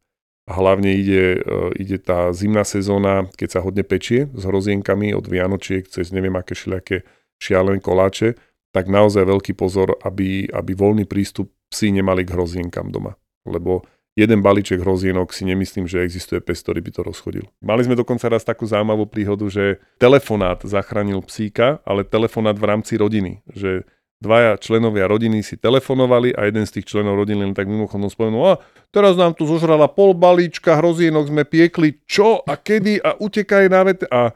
A 0.47 0.53
hlavne 0.55 0.95
ide, 0.95 1.43
e, 1.43 1.83
ide 1.83 1.99
tá 1.99 2.31
zimná 2.31 2.63
sezóna, 2.63 3.27
keď 3.35 3.59
sa 3.59 3.61
hodne 3.67 3.83
pečie 3.83 4.31
s 4.31 4.43
hrozienkami 4.47 5.11
od 5.11 5.27
Vianočiek 5.27 5.91
cez 5.91 6.15
neviem 6.15 6.35
aké 6.39 6.55
všelijaké 6.55 7.03
šialené 7.43 7.83
koláče, 7.83 8.39
tak 8.71 8.87
naozaj 8.87 9.27
veľký 9.27 9.59
pozor, 9.59 9.99
aby, 10.07 10.47
aby 10.53 10.73
voľný 10.77 11.09
prístup 11.09 11.51
psi 11.73 11.97
nemali 11.99 12.23
k 12.23 12.33
hrozienkam 12.37 12.95
doma. 12.95 13.19
Lebo 13.43 13.83
jeden 14.17 14.41
balíček 14.41 14.81
hrozienok 14.81 15.35
si 15.35 15.45
nemyslím, 15.45 15.85
že 15.85 16.01
existuje 16.07 16.41
pes, 16.41 16.63
ktorý 16.65 16.81
by 16.81 16.91
to 16.95 17.01
rozchodil. 17.05 17.45
Mali 17.61 17.85
sme 17.85 17.99
dokonca 17.99 18.31
raz 18.33 18.47
takú 18.47 18.65
zaujímavú 18.65 19.05
príhodu, 19.11 19.45
že 19.51 19.83
telefonát 20.01 20.63
zachránil 20.65 21.21
psíka, 21.27 21.85
ale 21.85 22.07
telefonát 22.07 22.57
v 22.57 22.65
rámci 22.65 22.97
rodiny. 22.97 23.45
Že 23.53 23.85
dvaja 24.25 24.57
členovia 24.57 25.05
rodiny 25.05 25.45
si 25.45 25.61
telefonovali 25.61 26.33
a 26.33 26.49
jeden 26.49 26.65
z 26.65 26.81
tých 26.81 26.89
členov 26.89 27.21
rodiny 27.21 27.53
len 27.53 27.57
tak 27.57 27.69
mimochodom 27.69 28.09
spomenul, 28.09 28.57
a 28.57 28.61
teraz 28.95 29.15
nám 29.19 29.35
tu 29.35 29.49
zožrala 29.49 29.87
pol 29.91 30.13
balíčka 30.13 30.79
hrozienok, 30.79 31.31
sme 31.31 31.43
piekli, 31.47 32.03
čo 32.05 32.43
a 32.43 32.55
kedy 32.55 33.03
a 33.03 33.17
utekaj 33.19 33.65
na 33.71 33.81
vet... 33.87 34.05
A, 34.09 34.33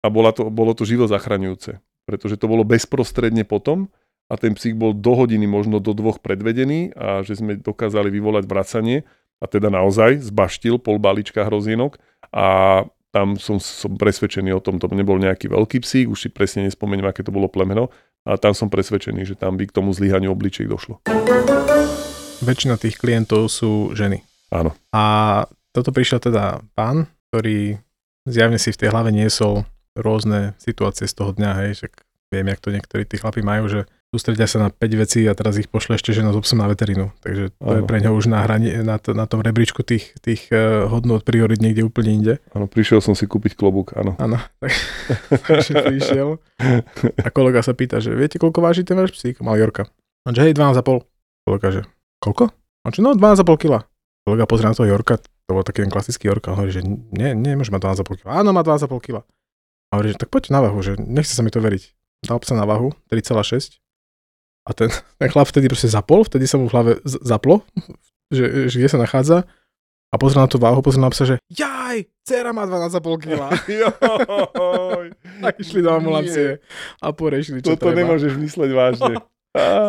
a 0.00 0.06
bola 0.08 0.32
to, 0.32 0.48
bolo 0.48 0.72
to 0.72 0.88
živo 0.88 1.04
zachraňujúce, 1.10 1.78
pretože 2.08 2.40
to 2.40 2.46
bolo 2.48 2.64
bezprostredne 2.64 3.44
potom 3.44 3.92
a 4.30 4.38
ten 4.38 4.54
psík 4.54 4.78
bol 4.78 4.94
do 4.94 5.12
hodiny, 5.12 5.44
možno 5.44 5.82
do 5.82 5.90
dvoch 5.90 6.22
predvedený 6.22 6.94
a 6.94 7.26
že 7.26 7.36
sme 7.36 7.58
dokázali 7.58 8.08
vyvolať 8.08 8.44
vracanie 8.46 9.02
a 9.42 9.44
teda 9.50 9.68
naozaj 9.68 10.22
zbaštil 10.22 10.78
pol 10.78 11.02
balíčka 11.02 11.42
hrozienok 11.42 11.98
a 12.30 12.84
tam 13.10 13.34
som, 13.34 13.58
som 13.58 13.98
presvedčený 13.98 14.54
o 14.54 14.62
tom, 14.62 14.78
to 14.78 14.86
nebol 14.94 15.18
nejaký 15.18 15.50
veľký 15.50 15.82
psík, 15.82 16.06
už 16.06 16.18
si 16.26 16.28
presne 16.30 16.70
nespomeniem, 16.70 17.10
aké 17.10 17.26
to 17.26 17.34
bolo 17.34 17.50
plemeno, 17.50 17.90
A 18.22 18.38
tam 18.38 18.54
som 18.54 18.70
presvedčený, 18.70 19.26
že 19.26 19.34
tam 19.34 19.58
by 19.58 19.66
k 19.66 19.74
tomu 19.74 19.90
zlyhaniu 19.90 20.30
obličiek 20.30 20.70
došlo. 20.70 21.02
Väčšina 22.40 22.80
tých 22.80 22.96
klientov 22.96 23.52
sú 23.52 23.92
ženy. 23.92 24.24
Áno. 24.50 24.72
A 24.90 25.44
toto 25.70 25.94
prišiel 25.94 26.18
teda 26.18 26.64
pán, 26.74 27.06
ktorý 27.30 27.78
zjavne 28.26 28.58
si 28.58 28.74
v 28.74 28.80
tej 28.80 28.88
hlave 28.90 29.14
niesol 29.14 29.68
rôzne 29.94 30.56
situácie 30.58 31.06
z 31.06 31.14
toho 31.14 31.30
dňa, 31.36 31.50
hej, 31.64 31.70
však 31.82 31.92
viem, 32.30 32.46
jak 32.46 32.60
to 32.62 32.70
niektorí 32.70 33.02
tí 33.04 33.18
chlapi 33.18 33.42
majú, 33.42 33.66
že 33.66 33.80
sústredia 34.10 34.46
sa 34.46 34.58
na 34.58 34.68
5 34.70 35.02
vecí 35.02 35.22
a 35.26 35.34
teraz 35.34 35.58
ich 35.58 35.70
pošle 35.70 35.98
ešte 35.98 36.10
žena 36.14 36.34
s 36.34 36.38
obsom 36.38 36.58
na 36.58 36.66
veterínu. 36.70 37.14
Takže 37.22 37.54
to 37.54 37.72
je 37.74 37.82
Áno. 37.82 37.88
pre 37.90 37.98
ňo 38.02 38.10
už 38.14 38.26
na, 38.30 38.42
hrani, 38.42 38.82
na, 38.82 38.98
to, 38.98 39.14
na 39.14 39.26
tom 39.26 39.42
rebríčku 39.42 39.82
tých, 39.86 40.14
tých 40.22 40.50
uh, 40.50 40.86
hodnot 40.90 41.22
priorit 41.22 41.62
niekde 41.62 41.86
úplne 41.86 42.10
inde. 42.10 42.34
Áno, 42.54 42.66
prišiel 42.66 43.02
som 43.02 43.14
si 43.14 43.26
kúpiť 43.26 43.54
klobúk, 43.54 43.94
áno. 43.94 44.14
Áno, 44.18 44.38
tak, 44.62 44.72
takže 45.50 45.72
prišiel. 45.86 46.28
A 47.22 47.28
kolega 47.30 47.62
sa 47.62 47.74
pýta, 47.74 48.02
že 48.02 48.14
viete, 48.14 48.38
koľko 48.38 48.62
váži 48.62 48.82
ten 48.82 48.98
váš 48.98 49.14
psík? 49.14 49.42
Mal 49.42 49.58
Jorka. 49.58 49.86
On 50.26 50.34
že 50.34 50.42
hej, 50.42 50.54
12,5. 50.54 51.06
Kolega, 51.46 51.68
že 51.70 51.82
koľko? 52.20 52.52
On 52.84 52.92
že 52.92 53.00
no, 53.00 53.12
12,5 53.12 53.44
kg. 53.56 53.84
Kolega 54.24 54.44
pozrie 54.44 54.68
na 54.68 54.76
toho 54.76 54.88
Jorka, 54.88 55.16
to 55.20 55.50
bol 55.50 55.64
taký 55.64 55.82
ten 55.84 55.92
klasický 55.92 56.28
Jorka, 56.28 56.52
on 56.52 56.60
hovorí, 56.60 56.72
že 56.72 56.84
nie, 56.84 57.32
nie, 57.34 57.56
môže 57.56 57.72
mať 57.72 58.00
12,5 58.04 58.20
kg. 58.20 58.28
Áno, 58.30 58.52
má 58.52 58.60
12,5 58.60 59.00
kg. 59.00 59.24
A 59.90 59.98
hovorí, 59.98 60.14
že 60.14 60.20
tak 60.20 60.30
poďte 60.30 60.54
na 60.54 60.60
váhu, 60.62 60.78
že 60.80 60.94
nechce 60.96 61.34
sa 61.34 61.42
mi 61.42 61.50
to 61.50 61.58
veriť. 61.58 61.82
Dal 62.24 62.38
sa 62.44 62.54
na 62.54 62.68
váhu, 62.68 62.92
3,6. 63.10 63.80
A 64.68 64.70
ten, 64.76 64.88
ten 65.20 65.28
chlap 65.28 65.48
vtedy 65.48 65.66
proste 65.66 65.88
zapol, 65.88 66.22
vtedy 66.22 66.44
sa 66.46 66.60
mu 66.60 66.68
v 66.68 66.72
hlave 66.76 66.92
z- 67.02 67.20
zaplo, 67.24 67.64
že, 68.36 68.68
že 68.70 68.76
kde 68.78 68.88
sa 68.92 69.00
nachádza. 69.00 69.48
A 70.10 70.18
pozrel 70.18 70.42
na 70.42 70.50
tú 70.50 70.58
váhu, 70.58 70.82
pozrel 70.82 71.06
na 71.06 71.10
psa, 71.14 71.22
že 71.22 71.36
jaj, 71.54 72.02
dcera 72.26 72.50
má 72.50 72.66
12,5 72.66 72.98
kg. 73.22 73.46
A 75.40 75.48
išli 75.62 75.86
do 75.86 75.90
ambulancie 75.94 76.58
a 76.98 77.14
porešili, 77.14 77.62
čo 77.62 77.78
Toto 77.78 77.94
treba. 77.94 78.02
nemôžeš 78.02 78.34
mysleť 78.34 78.70
vážne. 78.74 79.14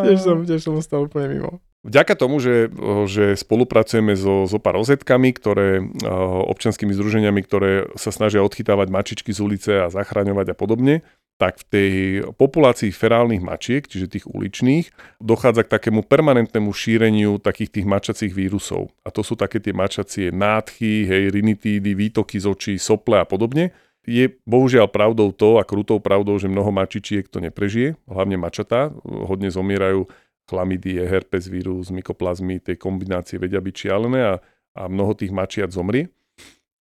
Tiež 0.06 0.20
som, 0.22 0.46
tiež 0.46 0.62
som 0.62 0.78
ostal 0.78 1.10
úplne 1.10 1.38
mimo. 1.38 1.58
Vďaka 1.82 2.14
tomu, 2.14 2.38
že, 2.38 2.70
že 3.10 3.34
spolupracujeme 3.34 4.14
so, 4.14 4.46
so 4.46 4.62
pár 4.62 4.78
rozetkami, 4.78 5.34
ktoré, 5.34 5.82
eh, 5.82 6.08
občanskými 6.54 6.94
združeniami, 6.94 7.42
ktoré 7.42 7.90
sa 7.98 8.14
snažia 8.14 8.46
odchytávať 8.46 8.88
mačičky 8.94 9.34
z 9.34 9.40
ulice 9.42 9.72
a 9.82 9.90
zachraňovať 9.90 10.54
a 10.54 10.56
podobne, 10.56 11.02
tak 11.42 11.58
v 11.58 11.66
tej 11.74 11.92
populácii 12.38 12.94
ferálnych 12.94 13.42
mačiek, 13.42 13.82
čiže 13.90 14.14
tých 14.14 14.30
uličných, 14.30 14.94
dochádza 15.18 15.66
k 15.66 15.74
takému 15.74 16.06
permanentnému 16.06 16.70
šíreniu 16.70 17.42
takých 17.42 17.82
tých 17.82 17.90
mačacích 17.90 18.30
vírusov. 18.30 18.94
A 19.02 19.10
to 19.10 19.26
sú 19.26 19.34
také 19.34 19.58
tie 19.58 19.74
mačacie 19.74 20.30
nádchy, 20.30 21.10
hej, 21.10 21.34
rinitídy, 21.34 21.98
výtoky 21.98 22.38
z 22.38 22.46
očí, 22.46 22.74
sople 22.78 23.18
a 23.18 23.26
podobne. 23.26 23.74
Je 24.06 24.30
bohužiaľ 24.46 24.86
pravdou 24.94 25.34
to 25.34 25.58
a 25.58 25.66
krutou 25.66 25.98
pravdou, 25.98 26.38
že 26.38 26.46
mnoho 26.46 26.70
mačičiek 26.70 27.26
to 27.26 27.42
neprežije, 27.42 27.98
hlavne 28.06 28.38
mačatá, 28.38 28.94
hodne 29.02 29.50
zomierajú 29.50 30.06
chlamydie, 30.52 31.08
herpes 31.08 31.48
vírus, 31.48 31.88
mykoplazmy, 31.88 32.60
tie 32.60 32.76
kombinácie 32.76 33.40
vedia 33.40 33.64
byť 33.64 33.76
šialené 33.88 34.20
a, 34.20 34.36
a 34.76 34.82
mnoho 34.92 35.16
tých 35.16 35.32
mačiat 35.32 35.72
zomrie. 35.72 36.12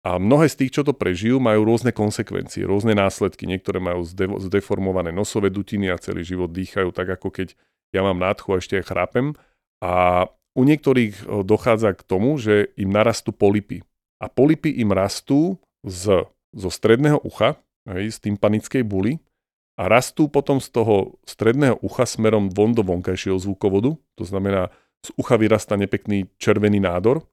A 0.01 0.17
mnohé 0.17 0.49
z 0.49 0.65
tých, 0.65 0.81
čo 0.81 0.83
to 0.83 0.97
prežijú, 0.97 1.37
majú 1.37 1.69
rôzne 1.69 1.93
konsekvencie, 1.93 2.65
rôzne 2.65 2.97
následky. 2.97 3.45
Niektoré 3.45 3.85
majú 3.85 4.01
zde- 4.09 4.49
zdeformované 4.49 5.13
nosové 5.13 5.53
dutiny 5.53 5.93
a 5.93 6.01
celý 6.01 6.25
život 6.25 6.49
dýchajú 6.49 6.89
tak, 6.97 7.21
ako 7.21 7.29
keď 7.29 7.53
ja 7.93 8.01
mám 8.01 8.17
nádchu 8.17 8.57
a 8.57 8.61
ešte 8.65 8.81
aj 8.81 8.89
chrápem. 8.89 9.37
A 9.85 10.25
u 10.57 10.63
niektorých 10.65 11.45
dochádza 11.45 11.93
k 11.93 12.03
tomu, 12.09 12.41
že 12.41 12.73
im 12.81 12.89
narastú 12.89 13.29
polipy. 13.29 13.85
A 14.25 14.33
polipy 14.33 14.73
im 14.81 14.89
rastú 14.89 15.61
z, 15.85 16.25
zo 16.57 16.71
stredného 16.73 17.21
ucha, 17.21 17.61
hej, 17.85 18.09
z 18.17 18.19
tympanickej 18.25 18.83
buly, 18.89 19.21
a 19.81 19.89
rastú 19.89 20.29
potom 20.29 20.61
z 20.61 20.69
toho 20.69 21.17
stredného 21.25 21.81
ucha 21.81 22.05
smerom 22.05 22.53
von 22.53 22.77
do 22.77 22.85
vonkajšieho 22.85 23.41
zvukovodu, 23.41 23.97
to 23.97 24.25
znamená, 24.29 24.69
z 25.01 25.09
ucha 25.17 25.41
vyrastá 25.41 25.81
nepekný 25.81 26.29
červený 26.37 26.85
nádor, 26.85 27.25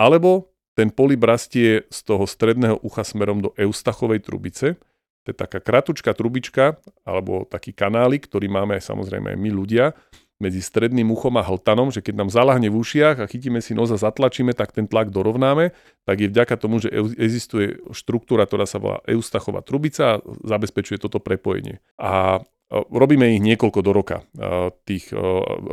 alebo 0.00 0.48
ten 0.72 0.88
polip 0.88 1.20
rastie 1.20 1.84
z 1.92 2.00
toho 2.08 2.24
stredného 2.24 2.80
ucha 2.80 3.04
smerom 3.04 3.44
do 3.44 3.52
eustachovej 3.52 4.24
trubice, 4.24 4.80
to 5.20 5.26
je 5.28 5.36
taká 5.36 5.60
kratučká 5.60 6.16
trubička, 6.16 6.80
alebo 7.04 7.44
taký 7.44 7.76
kanálik, 7.76 8.24
ktorý 8.24 8.48
máme 8.48 8.80
aj 8.80 8.88
samozrejme 8.88 9.36
aj 9.36 9.38
my 9.38 9.50
ľudia, 9.52 9.92
medzi 10.40 10.64
stredným 10.64 11.12
uchom 11.12 11.36
a 11.36 11.44
hltanom, 11.44 11.92
že 11.92 12.00
keď 12.00 12.24
nám 12.24 12.32
zalahne 12.32 12.72
v 12.72 12.80
ušiach 12.80 13.20
a 13.20 13.28
chytíme 13.28 13.60
si 13.60 13.76
nos 13.76 13.92
a 13.92 14.00
zatlačíme, 14.00 14.56
tak 14.56 14.72
ten 14.72 14.88
tlak 14.88 15.12
dorovnáme, 15.12 15.76
tak 16.08 16.16
je 16.16 16.32
vďaka 16.32 16.56
tomu, 16.56 16.80
že 16.80 16.88
eu- 16.88 17.12
existuje 17.14 17.76
štruktúra, 17.92 18.48
ktorá 18.48 18.64
sa 18.64 18.80
volá 18.80 19.04
eustachová 19.04 19.60
trubica 19.60 20.16
a 20.16 20.20
zabezpečuje 20.42 20.96
toto 20.96 21.20
prepojenie. 21.20 21.84
A 22.00 22.40
e, 22.40 22.80
robíme 22.88 23.36
ich 23.36 23.44
niekoľko 23.44 23.80
do 23.84 23.92
roka. 23.92 24.24
E, 24.32 24.72
Tých 24.88 25.12
e, 25.12 25.20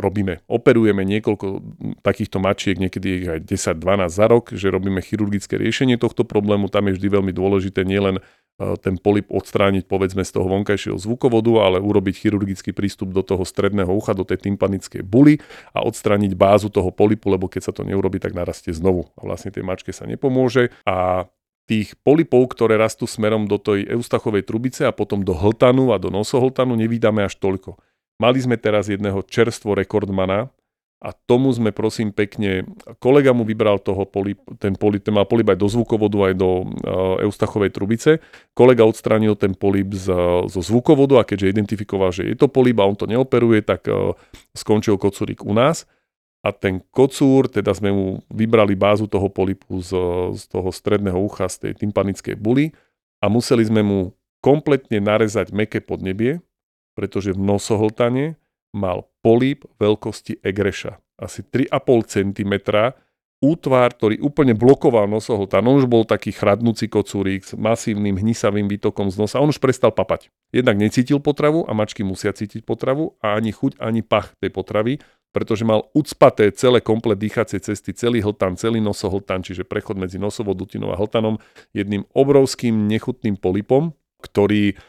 robíme, 0.03 0.43
operujeme 0.51 1.08
niekoľko 1.08 1.47
takýchto 2.03 2.43
mačiek, 2.43 2.75
niekedy 2.75 3.08
ich 3.23 3.27
aj 3.32 3.39
10-12 3.47 4.12
za 4.12 4.25
rok, 4.27 4.51
že 4.51 4.67
robíme 4.67 4.99
chirurgické 4.99 5.56
riešenie 5.56 5.95
tohto 5.95 6.27
problému. 6.27 6.67
Tam 6.67 6.91
je 6.91 6.99
vždy 6.99 7.08
veľmi 7.08 7.32
dôležité 7.32 7.88
nielen 7.88 8.19
e, 8.19 8.21
ten 8.58 8.98
polip 8.98 9.30
odstrániť 9.30 9.86
povedzme 9.86 10.26
z 10.26 10.34
toho 10.34 10.50
vonkajšieho 10.50 10.98
zvukovodu, 10.98 11.52
ale 11.62 11.78
urobiť 11.78 12.26
chirurgický 12.26 12.74
prístup 12.74 13.13
do 13.13 13.22
toho 13.22 13.46
stredného 13.46 13.93
ucha, 13.93 14.17
do 14.17 14.26
tej 14.26 14.50
tympanickej 14.50 15.06
buly 15.06 15.38
a 15.78 15.86
odstrániť 15.86 16.34
bázu 16.34 16.74
toho 16.74 16.89
polipu, 16.89 17.30
lebo 17.30 17.46
keď 17.46 17.70
sa 17.70 17.74
to 17.74 17.86
neurobi, 17.86 18.17
tak 18.17 18.34
narastie 18.34 18.74
znovu. 18.74 19.13
A 19.13 19.30
vlastne 19.30 19.54
tej 19.54 19.62
mačke 19.62 19.93
sa 19.93 20.10
nepomôže. 20.10 20.74
A 20.89 21.30
tých 21.70 21.93
polipov, 22.02 22.50
ktoré 22.50 22.80
rastú 22.80 23.06
smerom 23.06 23.46
do 23.46 23.62
tej 23.62 23.86
eustachovej 23.93 24.48
trubice 24.48 24.88
a 24.88 24.96
potom 24.96 25.22
do 25.22 25.38
hltanu 25.38 25.93
a 25.93 26.02
do 26.02 26.10
nosohltanu, 26.10 26.74
nevydáme 26.80 27.28
až 27.28 27.38
toľko. 27.38 27.78
Mali 28.17 28.41
sme 28.41 28.58
teraz 28.58 28.89
jedného 28.89 29.22
čerstvo 29.22 29.78
rekordmana 29.78 30.50
a 30.97 31.13
tomu 31.13 31.53
sme 31.53 31.69
prosím 31.69 32.10
pekne, 32.10 32.65
kolega 32.97 33.29
mu 33.29 33.45
vybral 33.45 33.77
toho 33.77 34.10
polip, 34.10 34.41
ten 34.57 34.73
polip, 34.73 35.05
ten 35.05 35.13
mal 35.13 35.29
polip 35.29 35.45
aj 35.53 35.62
do 35.62 35.69
zvukovodu, 35.69 36.33
aj 36.33 36.33
do 36.33 36.49
uh, 36.65 37.21
eustachovej 37.21 37.69
trubice. 37.69 38.17
Kolega 38.57 38.81
odstránil 38.81 39.38
ten 39.38 39.53
polip 39.53 39.93
z, 39.93 40.10
zo 40.49 40.62
zvukovodu 40.65 41.21
a 41.21 41.27
keďže 41.27 41.53
identifikoval, 41.53 42.10
že 42.10 42.33
je 42.33 42.33
to 42.33 42.49
polip 42.49 42.81
a 42.81 42.89
on 42.89 42.97
to 42.97 43.05
neoperuje, 43.05 43.62
tak 43.62 43.86
uh, 43.86 44.17
skončil 44.57 44.97
kocúrik 44.97 45.45
u 45.45 45.53
nás. 45.53 45.86
A 46.41 46.49
ten 46.49 46.81
kocúr, 46.89 47.45
teda 47.45 47.77
sme 47.77 47.93
mu 47.93 48.05
vybrali 48.33 48.73
bázu 48.73 49.05
toho 49.05 49.29
polipu 49.29 49.77
z, 49.86 49.93
z 50.33 50.43
toho 50.49 50.73
stredného 50.73 51.17
ucha, 51.17 51.45
z 51.45 51.69
tej 51.69 51.73
tympanickej 51.77 52.41
buly 52.41 52.73
a 53.21 53.29
museli 53.29 53.62
sme 53.62 53.86
mu 53.86 53.99
kompletne 54.41 54.97
narezať 54.97 55.53
meké 55.53 55.77
podnebie, 55.77 56.41
pretože 56.97 57.38
v 57.38 57.41
nosohltane 57.41 58.38
mal 58.73 59.10
polip 59.27 59.67
veľkosti 59.75 60.39
egreša. 60.39 61.03
Asi 61.19 61.43
3,5 61.43 62.07
cm 62.07 62.53
útvar, 63.43 63.91
ktorý 63.91 64.23
úplne 64.23 64.55
blokoval 64.55 65.11
nosohltan. 65.11 65.67
On 65.67 65.75
už 65.75 65.85
bol 65.91 66.07
taký 66.07 66.31
chradnúci 66.31 66.87
kocúrik 66.87 67.43
s 67.43 67.51
masívnym 67.59 68.15
hnisavým 68.15 68.71
výtokom 68.71 69.11
z 69.11 69.19
nosa. 69.19 69.43
On 69.43 69.51
už 69.51 69.59
prestal 69.59 69.91
papať. 69.91 70.31
Jednak 70.55 70.79
necítil 70.79 71.19
potravu 71.19 71.67
a 71.67 71.75
mačky 71.75 72.07
musia 72.07 72.31
cítiť 72.31 72.63
potravu 72.63 73.19
a 73.19 73.35
ani 73.35 73.51
chuť, 73.51 73.83
ani 73.83 73.99
pach 73.99 74.31
tej 74.39 74.47
potravy, 74.47 75.03
pretože 75.35 75.67
mal 75.67 75.91
ucpaté 75.91 76.49
celé 76.55 76.79
komplet 76.79 77.19
dýchacie 77.19 77.59
cesty, 77.59 77.91
celý 77.91 78.23
hltan, 78.23 78.55
celý 78.55 78.79
nosohltan, 78.79 79.43
čiže 79.43 79.67
prechod 79.67 79.99
medzi 79.99 80.15
nosovou 80.15 80.55
dutinou 80.55 80.95
a 80.95 80.97
hltanom 80.97 81.35
jedným 81.75 82.07
obrovským 82.15 82.87
nechutným 82.87 83.35
polipom, 83.35 83.91
ktorý 84.23 84.79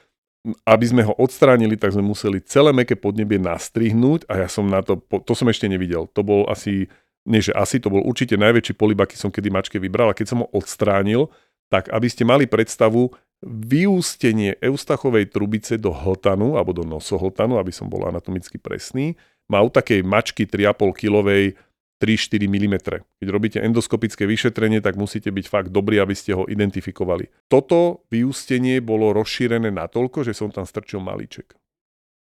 aby 0.47 0.87
sme 0.87 1.03
ho 1.05 1.13
odstránili, 1.19 1.75
tak 1.75 1.93
sme 1.93 2.05
museli 2.05 2.39
celé 2.41 2.71
meké 2.71 2.95
podnebie 2.95 3.43
nastrihnúť 3.43 4.25
a 4.31 4.47
ja 4.47 4.49
som 4.49 4.65
na 4.65 4.81
to, 4.81 4.99
to 4.99 5.33
som 5.35 5.51
ešte 5.51 5.67
nevidel. 5.67 6.07
To 6.15 6.23
bol 6.23 6.47
asi, 6.47 6.87
nie 7.27 7.43
že 7.43 7.53
asi, 7.53 7.83
to 7.83 7.91
bol 7.91 8.01
určite 8.07 8.39
najväčší 8.39 8.79
polip, 8.79 9.03
aký 9.03 9.19
som 9.19 9.35
kedy 9.35 9.51
mačke 9.51 9.77
vybral 9.77 10.15
a 10.15 10.17
keď 10.17 10.27
som 10.31 10.39
ho 10.45 10.49
odstránil, 10.55 11.29
tak 11.69 11.93
aby 11.93 12.09
ste 12.09 12.25
mali 12.25 12.49
predstavu, 12.49 13.13
vyústenie 13.45 14.59
eustachovej 14.59 15.31
trubice 15.31 15.79
do 15.79 15.95
hltanu, 15.95 16.59
alebo 16.59 16.75
do 16.75 16.83
nosohltanu, 16.83 17.55
aby 17.61 17.71
som 17.71 17.87
bol 17.87 18.03
anatomicky 18.11 18.59
presný, 18.59 19.15
u 19.49 19.71
takej 19.71 20.03
mačky 20.05 20.45
3,5 20.45 20.93
kilovej 20.93 21.57
3-4 21.99 22.47
mm. 22.47 22.75
Keď 23.19 23.29
robíte 23.29 23.59
endoskopické 23.59 24.25
vyšetrenie, 24.25 24.79
tak 24.79 24.95
musíte 24.95 25.35
byť 25.35 25.47
fakt 25.51 25.71
dobrí, 25.75 25.99
aby 25.99 26.15
ste 26.15 26.35
ho 26.35 26.47
identifikovali. 26.47 27.29
Toto 27.51 28.07
vyústenie 28.09 28.79
bolo 28.79 29.11
rozšírené 29.15 29.75
natoľko, 29.75 30.23
že 30.23 30.33
som 30.33 30.55
tam 30.55 30.65
strčil 30.65 31.03
malíček. 31.03 31.59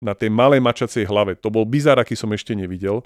Na 0.02 0.14
tej 0.14 0.30
malej 0.30 0.62
mačacej 0.62 1.06
hlave. 1.06 1.38
To 1.42 1.50
bol 1.50 1.66
bizar, 1.66 1.98
aký 1.98 2.14
som 2.18 2.30
ešte 2.34 2.54
nevidel. 2.54 3.02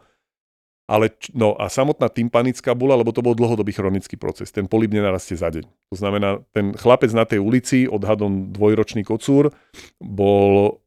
Ale, 0.90 1.14
no 1.32 1.56
a 1.56 1.70
samotná 1.70 2.10
tympanická 2.10 2.74
bula, 2.74 2.98
lebo 2.98 3.14
to 3.14 3.24
bol 3.24 3.32
dlhodobý 3.32 3.72
chronický 3.72 4.18
proces. 4.18 4.52
Ten 4.52 4.68
polip 4.68 4.92
nenarastie 4.92 5.38
za 5.38 5.48
deň. 5.48 5.64
To 5.64 5.96
znamená, 5.96 6.42
ten 6.52 6.74
chlapec 6.76 7.08
na 7.16 7.24
tej 7.24 7.40
ulici, 7.40 7.88
odhadom 7.88 8.52
dvojročný 8.52 9.06
kocúr, 9.06 9.54
bol 10.02 10.82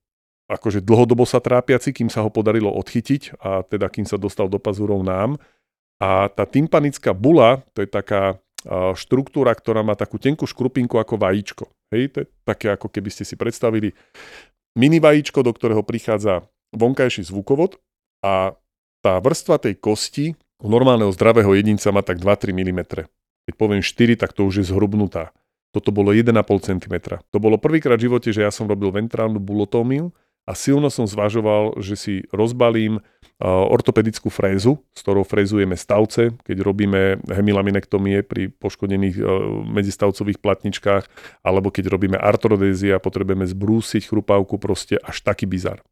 akože 0.46 0.86
dlhodobo 0.86 1.26
sa 1.26 1.42
trápiaci, 1.42 1.90
kým 1.90 2.10
sa 2.12 2.22
ho 2.22 2.30
podarilo 2.30 2.70
odchytiť 2.70 3.42
a 3.42 3.66
teda 3.66 3.90
kým 3.90 4.06
sa 4.06 4.22
dostal 4.22 4.46
do 4.46 4.62
pazúrov 4.62 5.02
nám. 5.02 5.42
A 6.02 6.28
tá 6.28 6.44
tympanická 6.44 7.16
bula, 7.16 7.64
to 7.72 7.84
je 7.84 7.90
taká 7.90 8.40
štruktúra, 8.98 9.54
ktorá 9.54 9.86
má 9.86 9.94
takú 9.94 10.18
tenkú 10.18 10.50
škrupinku 10.50 10.98
ako 10.98 11.22
vajíčko. 11.22 11.70
Hej, 11.94 12.04
to 12.12 12.18
je 12.24 12.28
také 12.44 12.74
ako 12.74 12.90
keby 12.90 13.14
ste 13.14 13.22
si 13.22 13.38
predstavili 13.38 13.94
mini 14.74 14.98
vajíčko, 14.98 15.46
do 15.46 15.54
ktorého 15.54 15.86
prichádza 15.86 16.50
vonkajší 16.74 17.30
zvukovod 17.30 17.78
a 18.26 18.58
tá 19.06 19.22
vrstva 19.22 19.62
tej 19.62 19.78
kosti 19.78 20.34
u 20.60 20.68
normálneho 20.68 21.14
zdravého 21.14 21.54
jedinca 21.54 21.94
má 21.94 22.02
tak 22.02 22.18
2-3 22.18 22.58
mm. 22.58 22.82
Keď 23.46 23.54
poviem 23.54 23.86
4, 23.86 24.18
tak 24.18 24.34
to 24.34 24.50
už 24.50 24.66
je 24.66 24.74
zhrubnutá. 24.74 25.30
Toto 25.70 25.94
bolo 25.94 26.10
1,5 26.10 26.34
cm. 26.66 26.96
To 27.30 27.38
bolo 27.38 27.62
prvýkrát 27.62 28.02
v 28.02 28.10
živote, 28.10 28.34
že 28.34 28.42
ja 28.42 28.50
som 28.50 28.66
robil 28.66 28.90
ventrálnu 28.90 29.38
bulotómiu 29.38 30.10
a 30.46 30.54
silno 30.54 30.94
som 30.94 31.10
zvažoval, 31.10 31.82
že 31.82 31.98
si 31.98 32.14
rozbalím 32.30 33.02
ortopedickú 33.44 34.32
frézu, 34.32 34.80
s 34.96 35.04
ktorou 35.04 35.28
frézujeme 35.28 35.76
stavce, 35.76 36.32
keď 36.48 36.58
robíme 36.64 37.20
hemilaminektomie 37.28 38.24
pri 38.24 38.48
poškodených 38.48 39.20
medzistavcových 39.76 40.40
platničkách, 40.40 41.04
alebo 41.44 41.68
keď 41.68 41.92
robíme 41.92 42.16
artrodézie 42.16 42.96
a 42.96 43.04
potrebujeme 43.04 43.44
zbrúsiť 43.44 44.08
chrupavku, 44.08 44.56
proste 44.56 44.96
až 45.04 45.20
taký 45.20 45.44
bizar. 45.50 45.84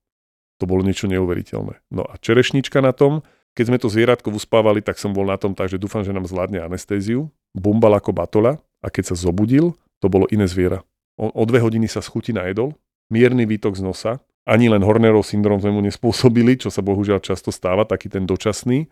To 0.62 0.70
bolo 0.70 0.88
niečo 0.88 1.12
neuveriteľné. 1.12 1.84
No 1.92 2.08
a 2.08 2.16
čerešnička 2.16 2.80
na 2.80 2.96
tom, 2.96 3.28
keď 3.60 3.66
sme 3.68 3.78
to 3.82 3.92
zvieratko 3.92 4.32
uspávali, 4.32 4.80
tak 4.80 4.96
som 4.96 5.12
bol 5.12 5.28
na 5.28 5.36
tom 5.36 5.52
tak, 5.52 5.68
že 5.68 5.82
dúfam, 5.82 6.06
že 6.06 6.16
nám 6.16 6.30
zvládne 6.30 6.64
anestéziu. 6.64 7.28
Bumbal 7.52 8.00
ako 8.00 8.16
batola 8.16 8.62
a 8.80 8.88
keď 8.88 9.12
sa 9.12 9.16
zobudil, 9.20 9.76
to 10.00 10.08
bolo 10.08 10.30
iné 10.32 10.48
zviera. 10.48 10.80
O, 11.20 11.28
o 11.28 11.44
dve 11.44 11.60
hodiny 11.60 11.92
sa 11.92 12.00
schutí 12.00 12.32
najedol, 12.32 12.74
mierny 13.12 13.44
výtok 13.46 13.76
z 13.76 13.84
nosa, 13.84 14.12
ani 14.44 14.68
len 14.68 14.84
Hornerov 14.84 15.24
syndrom 15.24 15.60
sme 15.60 15.72
mu 15.72 15.82
nespôsobili, 15.84 16.60
čo 16.60 16.68
sa 16.68 16.84
bohužiaľ 16.84 17.24
často 17.24 17.52
stáva, 17.52 17.88
taký 17.88 18.12
ten 18.12 18.28
dočasný, 18.28 18.92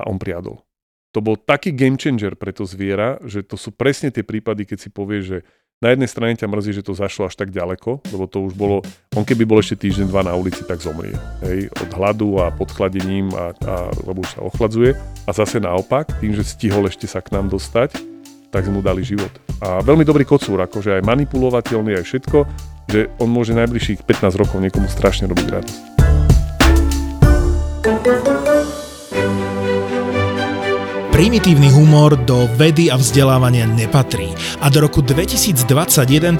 a 0.00 0.08
on 0.08 0.16
priadol. 0.16 0.64
To 1.10 1.18
bol 1.18 1.34
taký 1.34 1.74
game 1.74 1.98
changer 1.98 2.38
pre 2.38 2.54
to 2.54 2.62
zviera, 2.62 3.18
že 3.26 3.42
to 3.42 3.58
sú 3.58 3.74
presne 3.74 4.14
tie 4.14 4.22
prípady, 4.22 4.62
keď 4.62 4.78
si 4.78 4.88
povie, 4.94 5.20
že 5.20 5.38
na 5.80 5.96
jednej 5.96 6.12
strane 6.12 6.36
ťa 6.36 6.44
mrzí, 6.44 6.76
že 6.76 6.84
to 6.84 6.92
zašlo 6.92 7.24
až 7.24 7.40
tak 7.40 7.48
ďaleko, 7.50 8.04
lebo 8.12 8.28
to 8.28 8.44
už 8.44 8.52
bolo, 8.52 8.84
on 9.16 9.24
keby 9.24 9.48
bol 9.48 9.64
ešte 9.64 9.88
týždeň, 9.88 10.12
dva 10.12 10.20
na 10.20 10.36
ulici, 10.36 10.60
tak 10.60 10.84
zomrie. 10.84 11.16
Hej, 11.40 11.72
od 11.72 11.90
hladu 11.96 12.36
a 12.36 12.52
pod 12.52 12.68
chladením, 12.68 13.32
a, 13.32 13.56
a, 13.64 13.88
lebo 14.04 14.20
už 14.20 14.36
sa 14.36 14.40
ochladzuje. 14.44 14.92
A 15.24 15.30
zase 15.32 15.56
naopak, 15.56 16.20
tým, 16.20 16.36
že 16.36 16.44
stihol 16.44 16.84
ešte 16.84 17.08
sa 17.08 17.24
k 17.24 17.32
nám 17.32 17.48
dostať, 17.48 17.96
tak 18.52 18.68
sme 18.68 18.78
mu 18.78 18.82
dali 18.84 19.00
život. 19.00 19.32
A 19.64 19.80
veľmi 19.80 20.04
dobrý 20.04 20.28
kocúr, 20.28 20.60
akože 20.68 21.00
aj 21.00 21.06
manipulovateľný, 21.06 21.96
aj 21.96 22.04
všetko, 22.04 22.38
že 22.90 23.06
on 23.22 23.30
môže 23.30 23.54
najbližších 23.54 24.02
15 24.02 24.34
rokov 24.34 24.58
niekomu 24.58 24.90
strašne 24.90 25.30
robiť 25.30 25.46
radosť. 25.46 25.82
Primitívny 31.20 31.68
humor 31.68 32.16
do 32.16 32.48
vedy 32.56 32.88
a 32.88 32.96
vzdelávania 32.96 33.68
nepatrí 33.68 34.32
a 34.64 34.72
do 34.72 34.88
roku 34.88 35.04
2021 35.04 35.68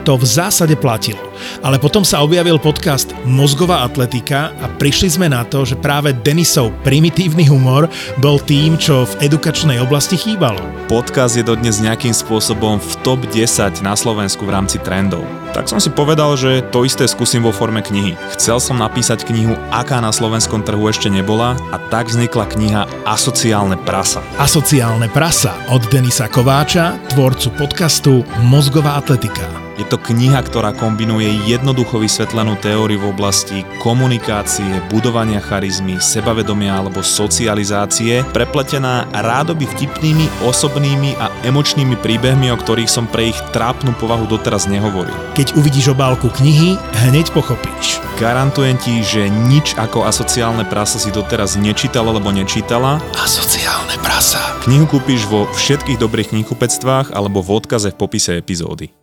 to 0.09 0.16
v 0.16 0.25
zásade 0.25 0.73
platilo. 0.73 1.21
Ale 1.61 1.77
potom 1.77 2.01
sa 2.01 2.25
objavil 2.25 2.57
podcast 2.57 3.12
Mozgová 3.29 3.85
atletika 3.85 4.57
a 4.57 4.73
prišli 4.81 5.21
sme 5.21 5.29
na 5.29 5.45
to, 5.45 5.69
že 5.69 5.77
práve 5.77 6.16
Denisov 6.16 6.73
primitívny 6.81 7.45
humor 7.45 7.93
bol 8.25 8.40
tým, 8.40 8.81
čo 8.81 9.05
v 9.05 9.29
edukačnej 9.29 9.85
oblasti 9.85 10.16
chýbalo. 10.16 10.64
Podcast 10.88 11.37
je 11.37 11.45
dodnes 11.45 11.77
nejakým 11.77 12.16
spôsobom 12.16 12.81
v 12.81 12.93
top 13.05 13.21
10 13.29 13.85
na 13.85 13.93
Slovensku 13.93 14.49
v 14.49 14.57
rámci 14.57 14.81
trendov. 14.81 15.29
Tak 15.53 15.69
som 15.69 15.83
si 15.83 15.93
povedal, 15.93 16.40
že 16.40 16.64
to 16.73 16.88
isté 16.88 17.05
skúsim 17.05 17.43
vo 17.45 17.53
forme 17.53 17.85
knihy. 17.85 18.16
Chcel 18.38 18.62
som 18.62 18.81
napísať 18.81 19.29
knihu, 19.29 19.59
aká 19.75 19.99
na 20.01 20.14
slovenskom 20.14 20.62
trhu 20.64 20.88
ešte 20.88 21.11
nebola 21.12 21.59
a 21.69 21.77
tak 21.90 22.09
vznikla 22.09 22.49
kniha 22.49 22.83
Asociálne 23.03 23.75
prasa. 23.83 24.23
Asociálne 24.38 24.70
Sociálne 24.71 25.11
prasa 25.11 25.67
od 25.75 25.83
Denisa 25.91 26.31
Kováča, 26.31 26.95
tvorcu 27.11 27.51
podcastu 27.59 28.23
Mozgová 28.47 29.03
atletika. 29.03 29.70
Je 29.81 29.88
to 29.88 29.97
kniha, 29.97 30.45
ktorá 30.45 30.77
kombinuje 30.77 31.49
jednoducho 31.49 32.05
vysvetlenú 32.05 32.61
teóriu 32.61 33.01
v 33.01 33.16
oblasti 33.16 33.64
komunikácie, 33.81 34.85
budovania 34.93 35.40
charizmy, 35.40 35.97
sebavedomia 35.97 36.77
alebo 36.77 37.01
socializácie, 37.01 38.21
prepletená 38.29 39.09
rádoby 39.09 39.64
vtipnými, 39.64 40.45
osobnými 40.45 41.16
a 41.16 41.33
emočnými 41.49 41.97
príbehmi, 41.97 42.53
o 42.53 42.61
ktorých 42.61 42.93
som 42.93 43.09
pre 43.09 43.33
ich 43.33 43.38
trápnu 43.57 43.97
povahu 43.97 44.29
doteraz 44.29 44.69
nehovoril. 44.69 45.16
Keď 45.33 45.57
uvidíš 45.57 45.97
obálku 45.97 46.29
knihy, 46.29 46.77
hneď 47.09 47.33
pochopíš. 47.33 48.05
Garantujem 48.21 48.77
ti, 48.77 49.01
že 49.01 49.33
nič 49.33 49.81
ako 49.81 50.05
asociálne 50.05 50.69
prasa 50.69 51.01
si 51.01 51.09
doteraz 51.09 51.57
nečítal 51.57 52.05
alebo 52.05 52.29
nečítala. 52.29 53.01
Asociálne 53.16 53.97
prasa. 54.05 54.61
Knihu 54.69 54.85
kúpiš 54.85 55.25
vo 55.25 55.49
všetkých 55.57 55.97
dobrých 55.97 56.37
knihkupectvách 56.37 57.16
alebo 57.16 57.40
v 57.40 57.64
odkaze 57.64 57.97
v 57.97 57.97
popise 57.97 58.37
epizódy. 58.37 59.00